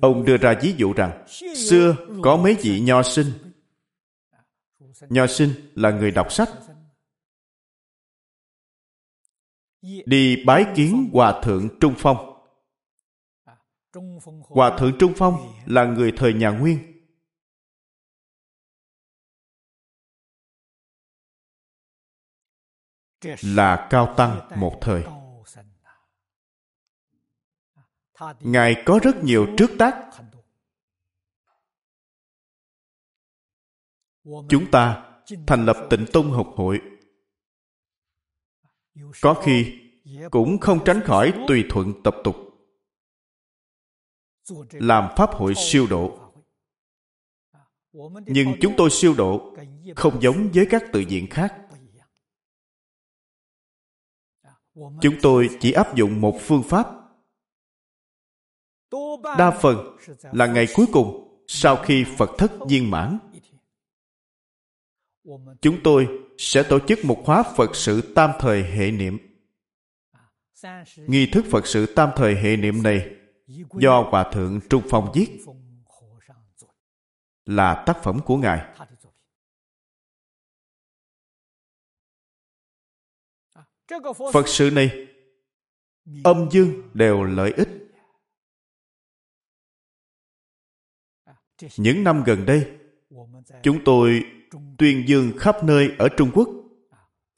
[0.02, 3.54] ông đưa ra ví dụ rằng, xưa có mấy vị nho sinh.
[5.10, 6.50] Nho sinh là người đọc sách.
[10.06, 12.18] Đi bái kiến hòa thượng trung phong.
[14.42, 16.80] Hòa thượng trung phong là người thời nhà nguyên.
[23.42, 25.23] Là cao tăng một thời
[28.40, 30.10] ngài có rất nhiều trước tác.
[34.24, 35.10] Chúng ta
[35.48, 36.82] thành lập tịnh tông học hội.
[39.22, 39.80] Có khi
[40.32, 42.36] cũng không tránh khỏi tùy thuận tập tục.
[44.72, 46.20] Làm pháp hội siêu độ.
[48.26, 49.56] Nhưng chúng tôi siêu độ
[49.96, 51.56] không giống với các tự diện khác.
[54.76, 57.03] Chúng tôi chỉ áp dụng một phương pháp
[59.38, 63.20] đa phần là ngày cuối cùng sau khi phật thất viên mãn.
[65.62, 69.18] Chúng tôi sẽ tổ chức một khóa phật sự tam thời hệ niệm.
[70.96, 73.16] Nghi thức phật sự tam thời hệ niệm này
[73.80, 75.28] do hòa thượng trung phong viết,
[77.46, 78.76] là tác phẩm của ngài.
[84.34, 85.08] Phật sự này
[86.24, 87.83] âm dương đều lợi ích.
[91.78, 92.72] Những năm gần đây,
[93.64, 94.24] chúng tôi
[94.78, 96.50] tuyên dương khắp nơi ở trung quốc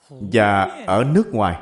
[0.09, 1.61] và ở nước ngoài.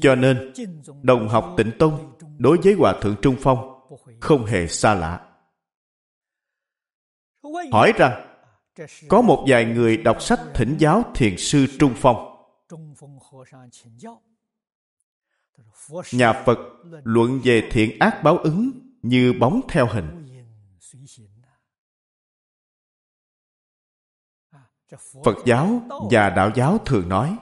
[0.00, 0.52] Cho nên,
[1.02, 3.88] đồng học tịnh tông đối với hòa thượng trung phong
[4.20, 5.28] không hề xa lạ.
[7.72, 8.28] Hỏi rằng,
[9.08, 12.36] có một vài người đọc sách thỉnh giáo thiền sư trung phong
[16.12, 16.58] nhà phật
[17.04, 18.70] luận về thiện ác báo ứng
[19.02, 20.18] như bóng theo hình.
[25.24, 27.36] phật giáo và đạo giáo thường nói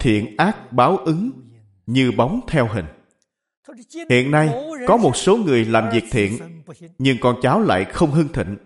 [0.00, 1.30] thiện ác báo ứng
[1.86, 2.86] như bóng theo hình.
[4.10, 4.50] Hiện nay
[4.88, 6.62] có một số người làm việc thiện
[6.98, 8.56] nhưng con cháu lại không hưng thịnh.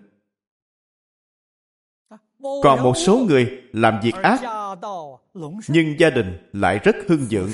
[2.63, 4.41] Còn một số người làm việc ác
[5.69, 7.51] nhưng gia đình lại rất hưng dưỡng.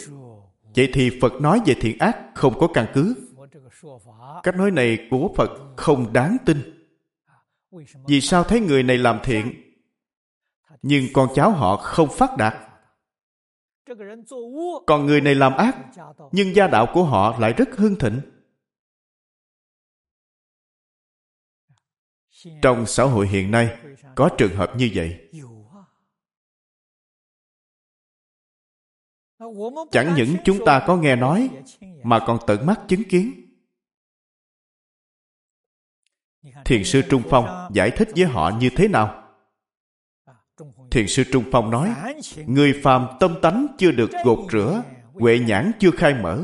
[0.77, 3.14] Vậy thì phật nói về thiện ác không có căn cứ.
[4.43, 6.89] Cách nói này của phật không đáng tin.
[8.07, 9.53] Vì sao thấy người này làm thiện,
[10.83, 12.55] nhưng con cháu họ không phát đạt?
[14.87, 15.77] Còn người này làm ác,
[16.33, 18.20] nhưng gia đạo của họ lại rất hưng thịnh.
[22.62, 23.79] Trong xã hội hiện nay,
[24.14, 25.31] có trường hợp như vậy.
[29.90, 31.49] Chẳng những chúng ta có nghe nói
[32.03, 33.32] mà còn tận mắt chứng kiến.
[36.64, 39.22] Thiền sư trung phong giải thích với họ như thế nào?
[40.90, 41.95] Thiền sư trung phong nói
[42.47, 44.82] người phàm tâm tánh chưa được gột rửa
[45.12, 46.43] huệ nhãn chưa khai mở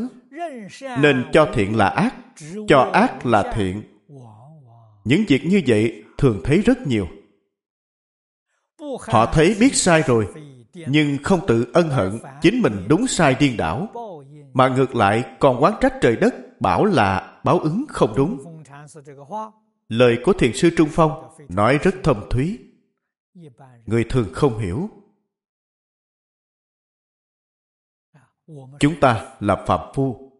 [0.80, 2.14] nên cho thiện là ác
[2.68, 3.82] cho ác là thiện.
[5.04, 7.08] Những việc như vậy thường thấy rất nhiều.
[9.00, 10.26] Họ thấy biết sai rồi
[10.86, 13.88] nhưng không tự ân hận, chính mình đúng sai điên đảo.
[14.52, 18.62] Mà ngược lại, còn quán trách trời đất, bảo là báo ứng không đúng.
[19.88, 22.58] Lời của thiền sư trung phong nói rất thâm thúy.
[23.86, 24.90] Người thường không hiểu.
[28.80, 30.32] Chúng ta là phạm phu.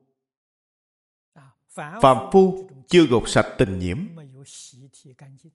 [1.77, 3.99] Phạm phu chưa gột sạch tình nhiễm.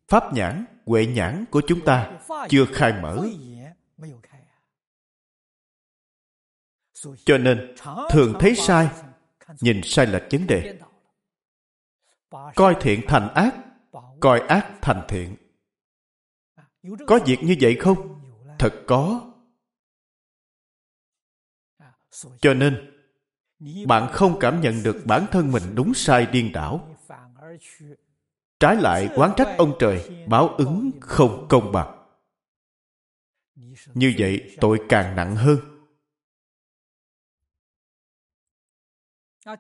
[0.08, 2.20] Pháp nhãn, huệ nhãn của chúng ta
[2.50, 3.28] chưa khai mở.
[7.26, 7.76] Cho nên,
[8.10, 8.90] thường thấy sai,
[9.62, 10.80] nhìn sai lệch vấn đề.
[12.56, 13.56] Coi thiện thành ác,
[14.20, 15.36] coi ác thành thiện.
[17.08, 18.22] Có việc như vậy không?
[18.60, 19.32] Thật có.
[22.42, 22.92] Cho nên,
[23.88, 26.98] bạn không cảm nhận được bản thân mình đúng sai điên đảo.
[28.60, 32.06] Trái lại, quán trách ông trời, báo ứng không công bằng.
[33.94, 35.73] Như vậy, tội càng nặng hơn.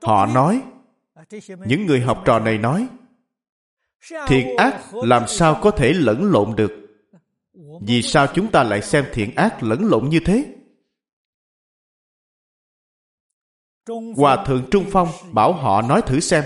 [0.02, 0.64] Họ nói
[1.66, 2.88] những người học trò này nói
[4.28, 6.72] thiện ác làm sao có thể lẫn lộn được?
[7.82, 10.56] Vì sao chúng ta lại xem thiện ác lẫn lộn như thế?
[14.16, 16.44] Hòa thượng trung phong bảo họ nói thử xem.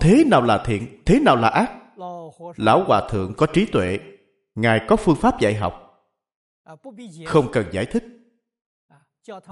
[0.00, 1.72] Thế nào là thiện thế nào là ác?
[2.56, 3.98] Lão hòa thượng có trí tuệ
[4.54, 5.82] ngài có phương pháp dạy học.
[7.26, 8.15] Không cần giải thích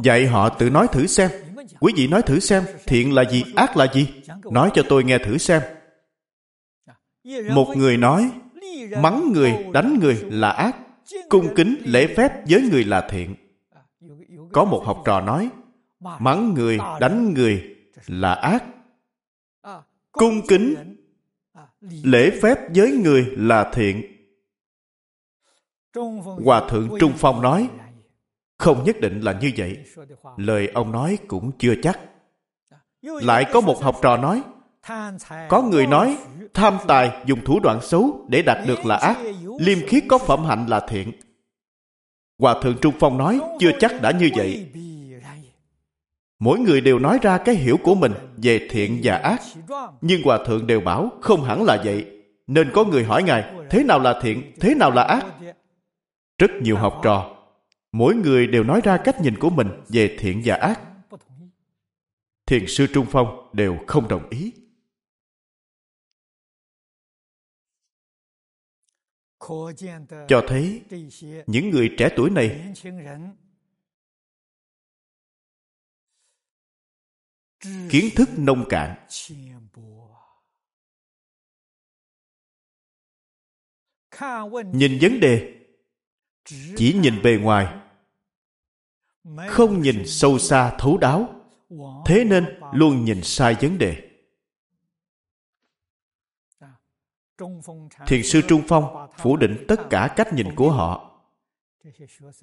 [0.03, 1.31] dạy họ tự nói thử xem.
[1.81, 4.09] Quý vị nói thử xem thiện là gì ác là gì?
[4.51, 5.62] nói cho tôi nghe thử xem.
[7.51, 8.31] Một người nói
[9.01, 10.77] mắng người đánh người là ác
[11.29, 13.35] cung kính lễ phép với người là thiện.
[14.53, 15.51] Có một học trò nói
[16.18, 18.64] mắng người đánh người là ác
[20.12, 20.97] cung kính
[22.05, 24.03] lễ phép với người là thiện.
[26.45, 27.68] hòa thượng trung phong nói
[28.59, 29.78] không nhất định là như vậy.
[30.36, 32.00] Lời ông nói cũng chưa chắc.
[33.02, 34.42] Lại có một học trò nói,
[35.48, 36.18] có người nói,
[36.55, 39.18] tham tài dùng thủ đoạn xấu để đạt được là ác,
[39.59, 41.12] liêm khiết có phẩm hạnh là thiện.
[42.38, 44.66] Hòa thượng trung phong nói, chưa chắc đã như vậy.
[46.38, 49.42] Mỗi người đều nói ra cái hiểu của mình về thiện và ác.
[50.00, 52.07] Nhưng hòa thượng đều bảo, không hẳn là vậy.
[52.46, 54.52] Nên có người hỏi ngài, thế nào là thiện?
[54.61, 55.26] Thế nào là ác?
[56.38, 57.34] Rất nhiều học trò
[57.95, 60.80] mỗi người đều nói ra cách nhìn của mình về thiện và ác.
[62.47, 64.53] Thiền sư trung phong đều không đồng ý.
[70.28, 70.82] Cho thấy
[71.47, 72.72] những người trẻ tuổi này
[77.90, 79.07] kiến thức nông cạn.
[84.72, 85.66] Nhìn vấn đề,
[86.76, 87.84] chỉ nhìn bề ngoài
[89.49, 91.29] không nhìn sâu xa thấu đáo.
[92.07, 94.11] Thế nên luôn nhìn sai vấn đề.
[98.07, 101.20] Thiền sư trung phong phủ định tất cả cách nhìn của họ.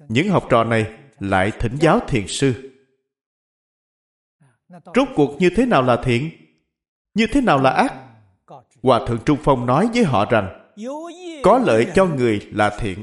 [0.08, 2.70] Những học trò này lại thỉnh giáo thiền sư.
[4.68, 6.30] Rốt cuộc như thế nào là thiện?
[7.14, 7.94] Như thế nào là ác?
[8.82, 10.72] hòa thượng trung phong nói với họ rằng
[11.42, 13.02] có lợi cho người là thiện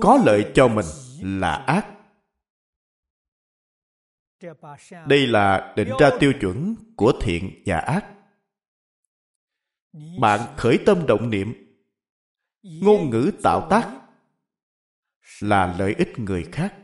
[0.00, 0.86] có lợi cho mình
[1.22, 1.86] là ác
[5.06, 8.06] đây là định ra tiêu chuẩn của thiện và ác.
[10.20, 11.54] Bạn khởi tâm động niệm,
[12.62, 13.90] ngôn ngữ tạo tác
[15.40, 16.74] là lợi ích người khác.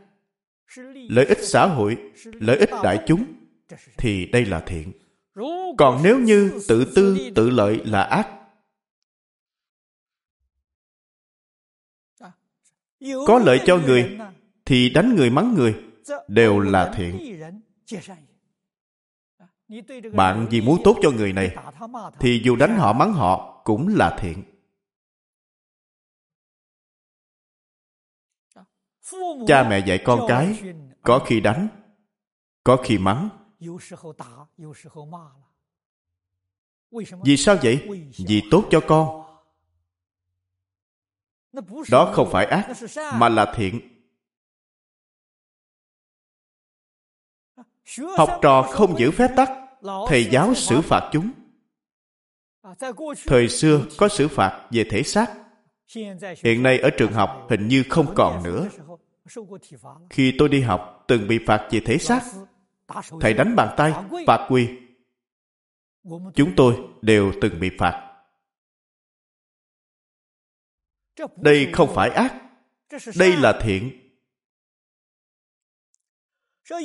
[0.93, 3.33] Lợi ích xã hội, lợi ích đại chúng,
[3.97, 4.91] thì đây là thiện.
[5.77, 8.27] Còn nếu như tự tư, tự lợi là ác,
[13.27, 14.17] có lợi cho người,
[14.65, 15.90] thì đánh người mắng người
[16.27, 17.41] đều là thiện.
[20.13, 21.55] Bạn vì muốn tốt cho người này,
[22.19, 24.43] thì dù đánh họ, mắng họ cũng là thiện.
[29.47, 31.67] Cha mẹ dạy con cái, có khi đánh,
[32.63, 33.29] có khi mắng.
[37.23, 37.87] Vì sao vậy?
[38.27, 39.21] Vì tốt cho con.
[41.91, 42.67] Đó không phải ác,
[43.13, 44.00] mà là thiện.
[48.17, 49.49] Học trò không giữ phép tắc
[50.07, 51.31] thầy giáo xử phạt chúng.
[53.27, 55.31] Thời xưa có xử phạt về thể xác.
[56.43, 58.69] Hiện nay ở trường học hình như không còn nữa.
[60.09, 62.23] khi tôi đi học từng bị phạt về thể xác.
[63.21, 63.93] Thầy đánh bàn tay
[64.27, 64.69] phạt quy
[66.35, 68.07] chúng tôi đều từng bị phạt.
[71.35, 72.35] Đây không phải ác.
[73.15, 74.00] Đây là thiện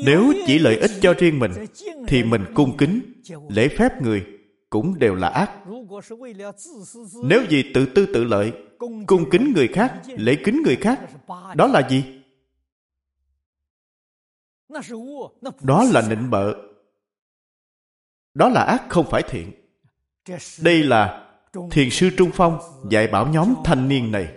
[0.04, 1.52] nếu chỉ lợi ích cho riêng mình,
[2.08, 3.12] thì mình cung kính,
[3.48, 4.26] lễ phép người
[4.70, 5.50] cũng đều là ác.
[7.24, 8.52] Nếu vì tự tư tự lợi,
[9.06, 11.00] cung kính người khác, lễ kính người khác,
[11.54, 12.04] đó là gì?
[15.62, 16.54] Đó là nịnh bợ.
[18.34, 19.52] Đó là ác không phải thiện.
[20.62, 21.28] Đây là
[21.70, 22.58] thiền sư trung phong
[22.90, 24.28] dạy bảo nhóm thanh niên này.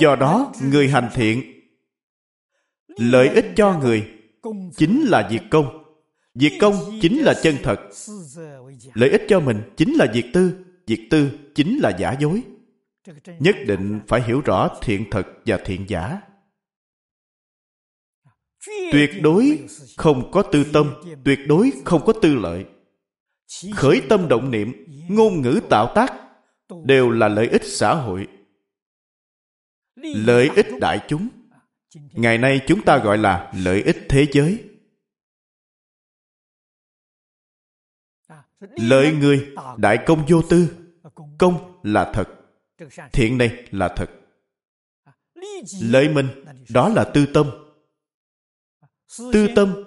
[0.00, 1.61] Do đó, người hành thiện
[2.96, 4.10] lợi ích cho người
[4.76, 5.84] chính là việc công.
[6.34, 7.80] Việc công chính là chân thật.
[8.94, 10.52] Lợi ích cho mình chính là việc tư.
[10.86, 12.42] Việc tư chính là giả dối.
[13.38, 16.20] Nhất định phải hiểu rõ thiện thật và thiện giả.
[18.92, 19.58] Tuyệt đối
[19.96, 22.64] không có tư tâm, tuyệt đối không có tư lợi.
[23.74, 24.72] Khởi tâm động niệm,
[25.08, 26.12] ngôn ngữ tạo tác
[26.84, 28.26] đều là lợi ích xã hội.
[29.96, 31.28] Lợi ích đại chúng
[31.94, 34.64] ngày nay chúng ta gọi là lợi ích thế giới.
[38.60, 40.76] Lợi người đại công vô tư
[41.38, 42.28] công là thật.
[43.12, 44.10] thiện này là thật.
[45.82, 46.28] Lợi mình
[46.68, 47.50] đó là tư tâm.
[49.32, 49.84] Tư tâm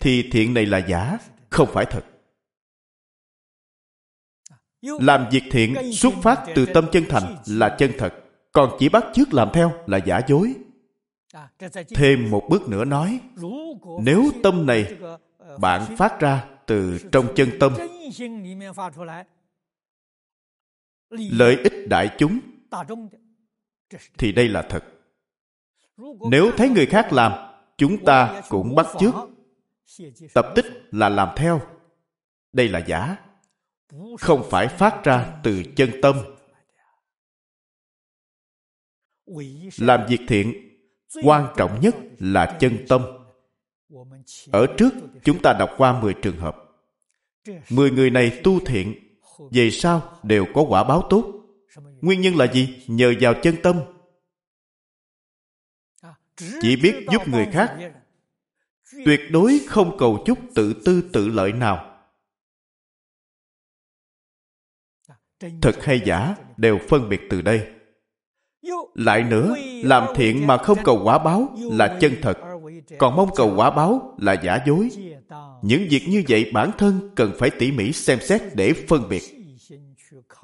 [0.00, 1.18] thì thiện này là giả
[1.50, 2.04] không phải thật.
[4.82, 8.14] Làm việc thiện xuất phát từ tâm chân thành là chân thật.
[8.52, 10.54] Còn chỉ bắt chước làm theo là giả dối
[11.94, 13.20] thêm một bước nữa nói
[14.02, 14.96] nếu tâm này
[15.60, 17.72] bạn phát ra từ trong chân tâm
[21.10, 22.40] lợi ích đại chúng
[24.18, 24.84] thì đây là thật.
[26.30, 27.32] Nếu thấy người khác làm
[27.76, 29.14] chúng ta cũng bắt chước.
[30.34, 31.60] Tập tích là làm theo.
[32.52, 33.16] Đây là giả.
[34.18, 36.16] Không phải phát ra từ chân tâm.
[39.78, 40.69] Làm việc thiện
[41.22, 43.02] quan trọng nhất là chân tâm.
[44.52, 44.92] Ở trước
[45.24, 46.56] chúng ta đọc qua 10 trường hợp.
[47.70, 48.94] 10 người này tu thiện
[49.50, 51.32] về sau đều có quả báo tốt.
[52.00, 52.84] Nguyên nhân là gì?
[52.86, 53.80] Nhờ vào chân tâm.
[56.36, 57.92] Chỉ biết giúp người khác.
[59.04, 61.86] tuyệt đối không cầu chút tự tư tự lợi nào.
[65.62, 67.79] Thật hay giả đều phân biệt từ đây
[68.94, 69.54] lại nữa
[69.84, 72.38] làm thiện mà không cầu quả báo là chân thật.
[72.98, 74.88] còn mong cầu quả báo là giả dối.
[75.62, 79.22] những việc như vậy bản thân cần phải tỉ mỉ xem xét để phân biệt.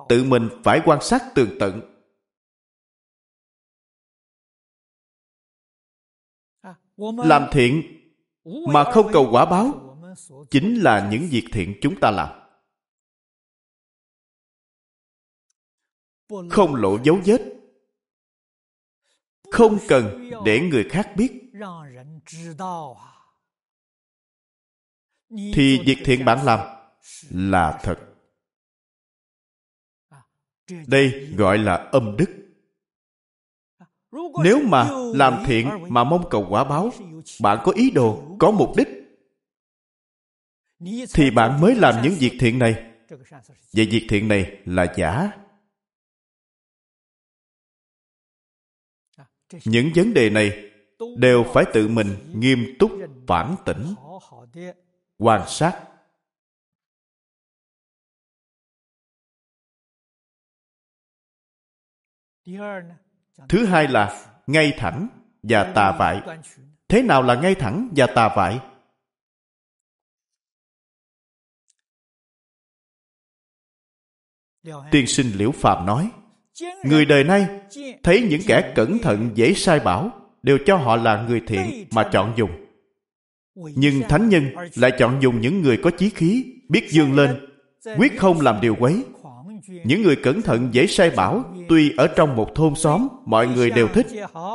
[0.08, 1.80] Tự mình phải quan sát tường tận.
[7.24, 7.82] Làm thiện
[8.68, 9.96] mà không cầu quả báo
[10.50, 12.28] chính là những việc thiện chúng ta làm.
[16.50, 17.56] Không lộ dấu vết
[19.50, 21.32] không cần để người khác biết.
[25.30, 26.60] Thì việc thiện bạn làm
[27.30, 27.98] là thật.
[30.86, 32.26] Đây gọi là âm đức.
[34.44, 36.90] Nếu mà làm thiện mà mong cầu quả báo,
[37.40, 38.88] bạn có ý đồ, có mục đích,
[41.14, 42.92] thì bạn mới làm những việc thiện này.
[43.72, 45.30] Vậy việc thiện này là giả.
[49.64, 50.72] Những vấn đề này
[51.18, 52.90] đều phải tự mình nghiêm túc,
[53.26, 53.94] phản tỉnh,
[55.18, 55.82] quan sát.
[63.48, 65.08] Thứ hai là ngay thẳng
[65.42, 66.38] và tà vại.
[66.88, 68.60] Thế nào là ngay thẳng và tà vại?
[74.90, 76.10] Tiên sinh liễu phàm nói
[76.84, 77.46] người đời nay
[78.02, 80.10] thấy những kẻ cẩn thận, dễ sai bảo,
[80.42, 82.50] đều cho họ là người thiện mà chọn dùng.
[83.54, 84.44] Nhưng thánh nhân
[84.74, 87.46] lại chọn dùng những người có chí khí, biết dương lên,
[87.98, 89.04] quyết không làm điều quấy.
[89.84, 93.70] Những người cẩn thận, dễ sai bảo, tuy ở trong một thôn xóm, mọi người
[93.70, 94.06] đều thích,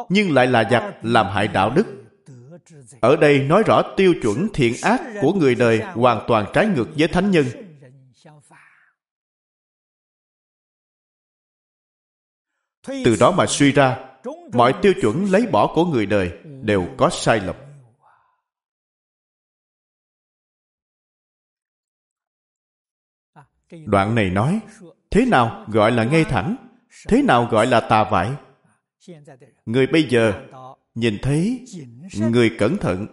[0.09, 1.87] nhưng lại là giặc, làm hại đạo đức.
[2.99, 6.89] Ở đây nói rõ tiêu chuẩn thiện ác của người đời hoàn toàn trái ngược
[6.97, 7.45] với thánh nhân.
[12.87, 13.97] Từ đó mà suy ra
[14.53, 17.55] mọi tiêu chuẩn lấy bỏ của người đời đều có sai lầm.
[23.85, 24.59] Đoạn này nói
[25.11, 26.55] thế nào gọi là ngay thẳng
[27.07, 28.31] thế nào gọi là tà vại
[29.65, 30.47] người bây giờ
[30.95, 31.65] nhìn thấy
[32.13, 33.07] người cẩn thận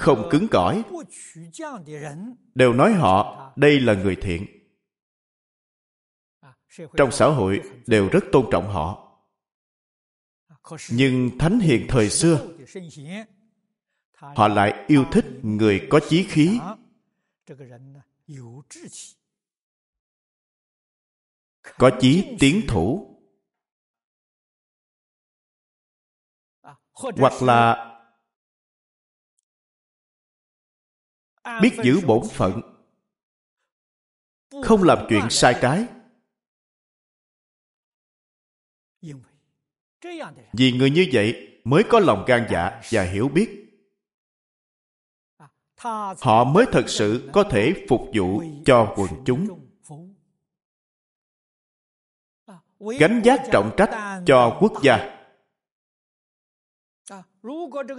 [0.00, 0.82] không cứng cỏi
[2.54, 4.57] đều nói họ đây là người thiện
[6.96, 9.04] trong xã hội đều rất tôn trọng họ.
[10.90, 12.48] Nhưng thánh hiền thời xưa,
[14.14, 16.60] họ lại yêu thích người có chí khí.
[21.78, 23.14] Có chí tiến thủ.
[26.92, 27.84] Hoặc là
[31.62, 32.60] biết giữ bổn phận,
[34.64, 35.86] không làm chuyện sai trái
[40.52, 43.64] vì người như vậy mới có lòng gan dạ và hiểu biết.
[46.20, 49.68] Họ mới thật sự có thể phục vụ cho quần chúng.
[52.98, 55.18] Gánh giác trọng trách cho quốc gia.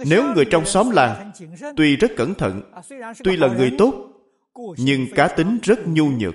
[0.06, 1.32] Nếu người trong xóm làng
[1.76, 2.72] tuy rất cẩn thận,
[3.24, 3.94] tuy là người tốt,
[4.78, 6.34] nhưng cá tính rất nhu nhược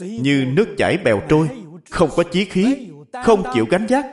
[0.00, 1.48] như nước chảy bèo trôi,
[1.90, 2.90] không có chí khí,
[3.24, 4.06] không chịu gánh vác.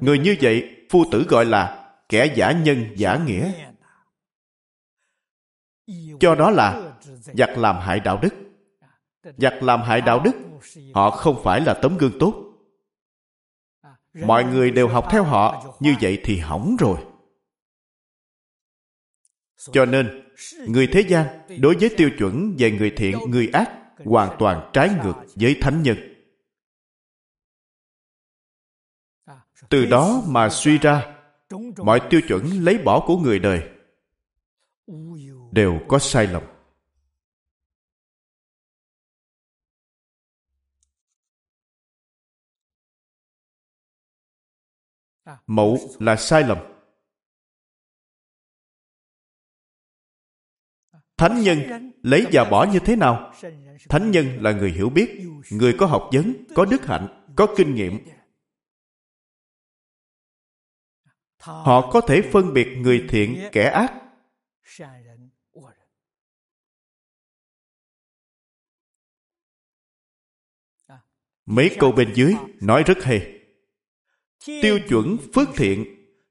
[0.00, 3.52] Người như vậy, phu tử gọi là kẻ giả nhân giả nghĩa.
[6.20, 8.34] Cho đó là giặc làm hại đạo đức.
[9.36, 10.32] Giặc làm hại đạo đức,
[10.94, 12.42] họ không phải là tấm gương tốt.
[14.14, 16.98] Mọi người đều học theo họ, như vậy thì hỏng rồi.
[19.72, 20.25] Cho nên
[20.66, 21.26] người thế gian
[21.60, 23.70] đối với tiêu chuẩn về người thiện người ác
[24.04, 25.96] hoàn toàn trái ngược với thánh nhân.
[29.70, 31.16] Từ đó mà suy ra
[31.76, 33.68] mọi tiêu chuẩn lấy bỏ của người đời
[35.52, 36.42] đều có sai lầm.
[45.46, 46.75] Mậu là sai lầm
[51.16, 51.58] thánh nhân
[52.02, 53.32] lấy và bỏ như thế nào?
[53.88, 57.74] Thánh nhân là người hiểu biết, người có học vấn, có đức hạnh, có kinh
[57.74, 57.98] nghiệm.
[61.38, 63.92] Họ có thể phân biệt người thiện, kẻ ác.
[71.46, 73.40] Mấy câu bên dưới nói rất hay.
[74.44, 75.84] Tiêu chuẩn phước thiện,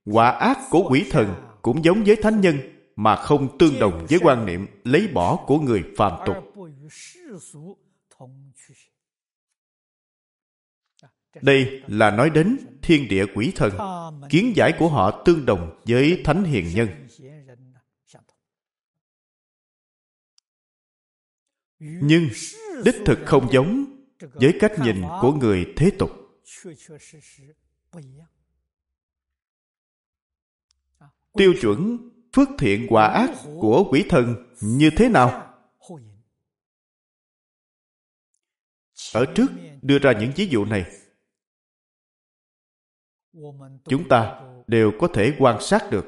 [0.05, 4.19] quả ác của quỷ thần cũng giống với thánh nhân mà không tương đồng với
[4.21, 6.37] quan niệm lấy bỏ của người phàm tục.
[11.41, 13.71] Đây là nói đến thiên địa quỷ thần,
[14.29, 16.87] kiến giải của họ tương đồng với thánh hiền nhân.
[21.79, 22.29] Nhưng
[22.85, 23.85] đích thực không giống
[24.19, 26.11] với cách nhìn của người thế tục.
[31.33, 33.29] Tiêu chuẩn phước thiện quả ác
[33.61, 35.53] của quỷ thần như thế nào?
[39.13, 39.47] Ở trước
[39.81, 40.91] đưa ra những ví dụ này,
[43.85, 46.05] chúng ta đều có thể quan sát được.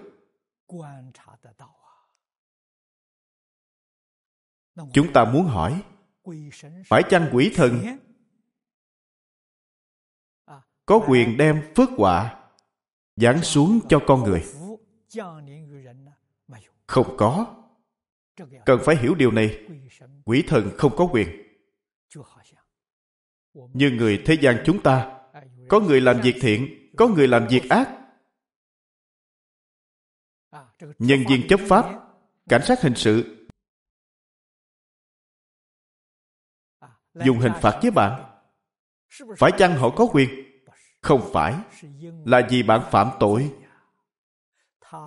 [4.94, 5.84] Chúng ta muốn hỏi,
[6.86, 7.98] phải chăng quỷ thần
[10.86, 12.50] có quyền đem phước quả
[13.16, 14.44] giáng xuống cho con người?
[16.88, 17.56] Không có.
[18.66, 19.68] Cần phải hiểu điều này.
[20.26, 21.28] Quỷ thần không có quyền.
[23.54, 25.20] Như người thế gian chúng ta,
[25.70, 27.90] có người làm việc thiện, có người làm việc ác.
[31.00, 31.86] Nhân viên chấp pháp,
[32.50, 33.48] cảnh sát hình sự.
[37.14, 38.40] Dùng hình phạt với bạn.
[39.38, 40.30] Phải chăng họ có quyền?
[41.02, 41.56] Không phải.
[42.26, 43.54] Là vì bạn phạm tội,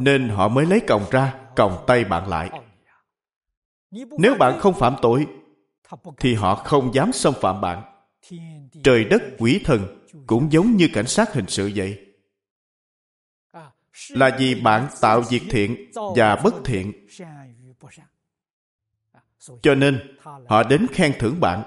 [0.00, 2.50] nên họ mới lấy còng ra còng tay bạn lại.
[4.18, 5.26] Nếu bạn không phạm tội,
[6.18, 7.82] thì họ không dám xâm phạm bạn.
[8.82, 12.06] Trời đất quỷ thần cũng giống như cảnh sát hình sự vậy.
[14.08, 17.06] Là vì bạn tạo việc thiện và bất thiện.
[19.62, 20.16] Cho nên,
[20.48, 21.62] họ đến khen thưởng bạn.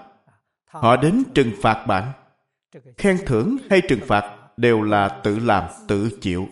[0.66, 2.12] Họ đến trừng phạt bạn.
[2.98, 6.48] Khen thưởng hay trừng phạt đều là tự làm, tự chịu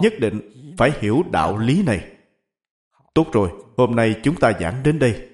[0.00, 0.40] nhất định
[0.78, 2.04] phải hiểu đạo lý này.
[3.14, 5.29] Tốt rồi, hôm nay chúng ta giảng đến đây.